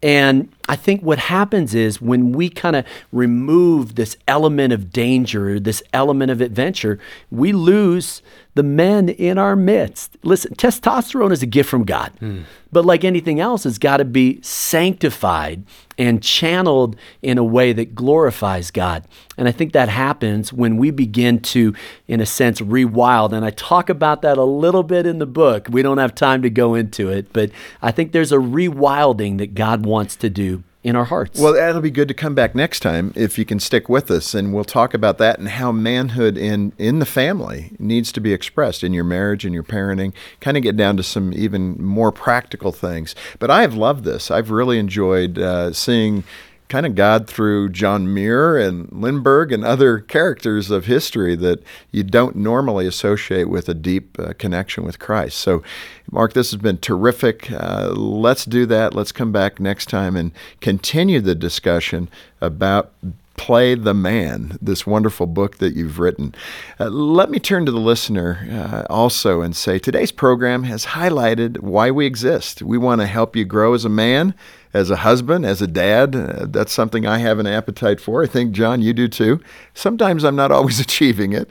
And 0.00 0.48
I 0.68 0.76
think 0.76 1.02
what 1.02 1.18
happens 1.18 1.74
is 1.74 2.00
when 2.00 2.32
we 2.32 2.50
kind 2.50 2.76
of 2.76 2.84
remove 3.10 3.94
this 3.94 4.16
element 4.28 4.72
of 4.72 4.92
danger, 4.92 5.58
this 5.58 5.82
element 5.94 6.30
of 6.30 6.40
adventure, 6.40 6.98
we 7.30 7.52
lose 7.52 8.22
the 8.54 8.62
men 8.62 9.08
in 9.08 9.38
our 9.38 9.54
midst. 9.54 10.16
Listen, 10.22 10.54
testosterone 10.56 11.30
is 11.30 11.42
a 11.42 11.46
gift 11.46 11.70
from 11.70 11.84
God, 11.84 12.12
hmm. 12.18 12.40
but 12.72 12.84
like 12.84 13.04
anything 13.04 13.38
else, 13.38 13.64
it's 13.64 13.78
got 13.78 13.98
to 13.98 14.04
be 14.04 14.40
sanctified 14.42 15.62
and 15.96 16.22
channeled 16.22 16.96
in 17.22 17.38
a 17.38 17.44
way 17.44 17.72
that 17.72 17.94
glorifies 17.94 18.70
God. 18.70 19.04
And 19.36 19.46
I 19.46 19.52
think 19.52 19.72
that 19.72 19.88
happens 19.88 20.52
when 20.52 20.76
we 20.76 20.90
begin 20.90 21.40
to, 21.40 21.74
in 22.08 22.20
a 22.20 22.26
sense, 22.26 22.60
rewild. 22.60 23.32
And 23.32 23.44
I 23.44 23.50
talk 23.50 23.88
about 23.88 24.22
that 24.22 24.38
a 24.38 24.44
little 24.44 24.82
bit 24.82 25.06
in 25.06 25.18
the 25.18 25.26
book. 25.26 25.68
We 25.70 25.82
don't 25.82 25.98
have 25.98 26.14
time 26.14 26.42
to 26.42 26.50
go 26.50 26.74
into 26.74 27.10
it, 27.10 27.32
but 27.32 27.50
I 27.80 27.92
think 27.92 28.12
there's 28.12 28.32
a 28.32 28.38
rewilding 28.38 29.38
that 29.38 29.54
God 29.54 29.86
wants 29.86 30.16
to 30.16 30.28
do 30.28 30.57
in 30.88 30.96
our 30.96 31.04
hearts. 31.04 31.38
Well, 31.38 31.52
that'll 31.52 31.82
be 31.82 31.90
good 31.90 32.08
to 32.08 32.14
come 32.14 32.34
back 32.34 32.54
next 32.54 32.80
time 32.80 33.12
if 33.14 33.38
you 33.38 33.44
can 33.44 33.60
stick 33.60 33.88
with 33.88 34.10
us, 34.10 34.34
and 34.34 34.54
we'll 34.54 34.64
talk 34.64 34.94
about 34.94 35.18
that 35.18 35.38
and 35.38 35.48
how 35.48 35.70
manhood 35.70 36.36
in 36.36 36.72
in 36.78 36.98
the 36.98 37.06
family 37.06 37.72
needs 37.78 38.10
to 38.12 38.20
be 38.20 38.32
expressed 38.32 38.82
in 38.82 38.92
your 38.92 39.04
marriage 39.04 39.44
and 39.44 39.54
your 39.54 39.62
parenting. 39.62 40.12
Kind 40.40 40.56
of 40.56 40.62
get 40.62 40.76
down 40.76 40.96
to 40.96 41.02
some 41.02 41.32
even 41.34 41.82
more 41.82 42.10
practical 42.10 42.72
things. 42.72 43.14
But 43.38 43.50
I 43.50 43.60
have 43.62 43.74
loved 43.74 44.04
this. 44.04 44.30
I've 44.30 44.50
really 44.50 44.78
enjoyed 44.78 45.38
uh, 45.38 45.72
seeing 45.72 46.24
kind 46.68 46.84
of 46.86 46.94
God 46.94 47.26
through 47.26 47.70
John 47.70 48.12
Muir 48.12 48.58
and 48.58 48.90
Lindbergh 48.92 49.52
and 49.52 49.64
other 49.64 49.98
characters 50.00 50.70
of 50.70 50.84
history 50.84 51.34
that 51.36 51.62
you 51.90 52.02
don't 52.02 52.36
normally 52.36 52.86
associate 52.86 53.48
with 53.48 53.68
a 53.68 53.74
deep 53.74 54.18
uh, 54.18 54.34
connection 54.38 54.84
with 54.84 54.98
Christ. 54.98 55.38
So, 55.38 55.62
Mark, 56.10 56.34
this 56.34 56.50
has 56.50 56.60
been 56.60 56.78
terrific. 56.78 57.50
Uh, 57.50 57.90
let's 57.92 58.44
do 58.44 58.66
that. 58.66 58.94
Let's 58.94 59.12
come 59.12 59.32
back 59.32 59.58
next 59.58 59.88
time 59.88 60.16
and 60.16 60.32
continue 60.60 61.20
the 61.20 61.34
discussion 61.34 62.08
about 62.40 62.92
Play 63.38 63.76
the 63.76 63.94
Man, 63.94 64.58
this 64.60 64.84
wonderful 64.84 65.26
book 65.26 65.58
that 65.58 65.74
you've 65.74 66.00
written. 66.00 66.34
Uh, 66.80 66.88
let 66.88 67.30
me 67.30 67.38
turn 67.38 67.64
to 67.66 67.72
the 67.72 67.78
listener 67.78 68.46
uh, 68.50 68.92
also 68.92 69.42
and 69.42 69.54
say 69.54 69.78
today's 69.78 70.10
program 70.10 70.64
has 70.64 70.86
highlighted 70.86 71.60
why 71.60 71.92
we 71.92 72.04
exist. 72.04 72.62
We 72.62 72.78
want 72.78 73.00
to 73.00 73.06
help 73.06 73.36
you 73.36 73.44
grow 73.44 73.74
as 73.74 73.84
a 73.84 73.88
man, 73.88 74.34
as 74.72 74.90
a 74.90 74.96
husband, 74.96 75.44
as 75.46 75.62
a 75.62 75.66
dad. 75.66 76.14
Uh, 76.14 76.46
that's 76.48 76.72
something 76.72 77.06
I 77.06 77.18
have 77.18 77.38
an 77.38 77.46
appetite 77.46 78.00
for. 78.00 78.22
I 78.22 78.26
think, 78.26 78.52
John, 78.52 78.82
you 78.82 78.92
do 78.92 79.08
too. 79.08 79.40
Sometimes 79.74 80.24
I'm 80.24 80.36
not 80.36 80.52
always 80.52 80.80
achieving 80.80 81.32
it. 81.32 81.50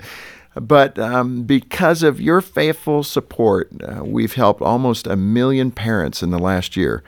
But 0.56 0.97
um, 0.97 1.43
because 1.43 2.01
of 2.01 2.19
your 2.19 2.41
faithful 2.41 3.03
support, 3.03 3.69
uh, 3.84 4.03
we've 4.03 4.34
helped 4.34 4.62
almost 4.62 5.06
a 5.06 5.15
million 5.15 5.69
parents 5.71 6.23
in 6.23 6.32
the 6.32 6.39
last 6.39 6.75
year 6.75 7.03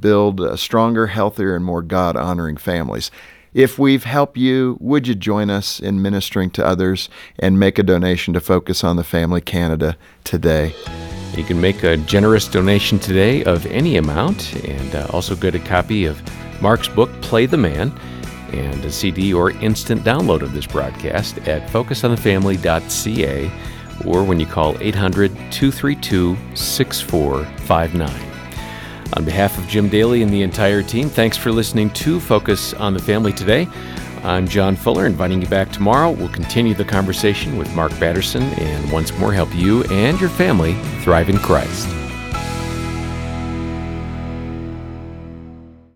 build 0.00 0.58
stronger, 0.58 1.06
healthier, 1.06 1.54
and 1.54 1.64
more 1.64 1.82
God 1.82 2.16
honoring 2.16 2.56
families. 2.56 3.10
If 3.54 3.78
we've 3.78 4.04
helped 4.04 4.36
you, 4.36 4.76
would 4.80 5.08
you 5.08 5.14
join 5.14 5.48
us 5.48 5.80
in 5.80 6.02
ministering 6.02 6.50
to 6.50 6.66
others 6.66 7.08
and 7.38 7.58
make 7.58 7.78
a 7.78 7.82
donation 7.82 8.34
to 8.34 8.40
Focus 8.40 8.84
on 8.84 8.96
the 8.96 9.04
Family 9.04 9.40
Canada 9.40 9.96
today? 10.24 10.74
You 11.34 11.44
can 11.44 11.60
make 11.60 11.82
a 11.82 11.96
generous 11.96 12.48
donation 12.48 12.98
today 12.98 13.44
of 13.44 13.64
any 13.66 13.96
amount 13.96 14.54
and 14.64 14.94
uh, 14.94 15.06
also 15.10 15.36
get 15.36 15.54
a 15.54 15.60
copy 15.60 16.04
of 16.04 16.20
Mark's 16.60 16.88
book, 16.88 17.10
Play 17.22 17.46
the 17.46 17.56
Man, 17.56 17.92
and 18.52 18.84
a 18.84 18.90
CD 18.90 19.32
or 19.32 19.50
instant 19.50 20.02
download 20.02 20.42
of 20.42 20.52
this 20.52 20.66
broadcast 20.66 21.38
at 21.48 21.68
focusonthefamily.ca 21.70 23.50
or 24.06 24.24
when 24.24 24.38
you 24.40 24.46
call 24.46 24.76
800 24.80 25.30
232 25.50 26.36
6459. 26.54 28.28
On 29.14 29.24
behalf 29.24 29.56
of 29.58 29.66
Jim 29.68 29.88
Daly 29.88 30.22
and 30.22 30.32
the 30.32 30.42
entire 30.42 30.82
team, 30.82 31.08
thanks 31.08 31.36
for 31.36 31.50
listening 31.50 31.90
to 31.90 32.20
Focus 32.20 32.74
on 32.74 32.92
the 32.92 33.00
Family 33.00 33.32
today. 33.32 33.66
I'm 34.24 34.46
John 34.48 34.76
Fuller, 34.76 35.06
inviting 35.06 35.40
you 35.40 35.48
back 35.48 35.70
tomorrow. 35.72 36.10
We'll 36.10 36.28
continue 36.28 36.74
the 36.74 36.84
conversation 36.84 37.56
with 37.56 37.74
Mark 37.74 37.92
Batterson 37.98 38.42
and 38.42 38.92
once 38.92 39.16
more 39.18 39.32
help 39.32 39.54
you 39.54 39.84
and 39.84 40.20
your 40.20 40.30
family 40.30 40.74
thrive 41.02 41.28
in 41.28 41.38
Christ. 41.38 41.88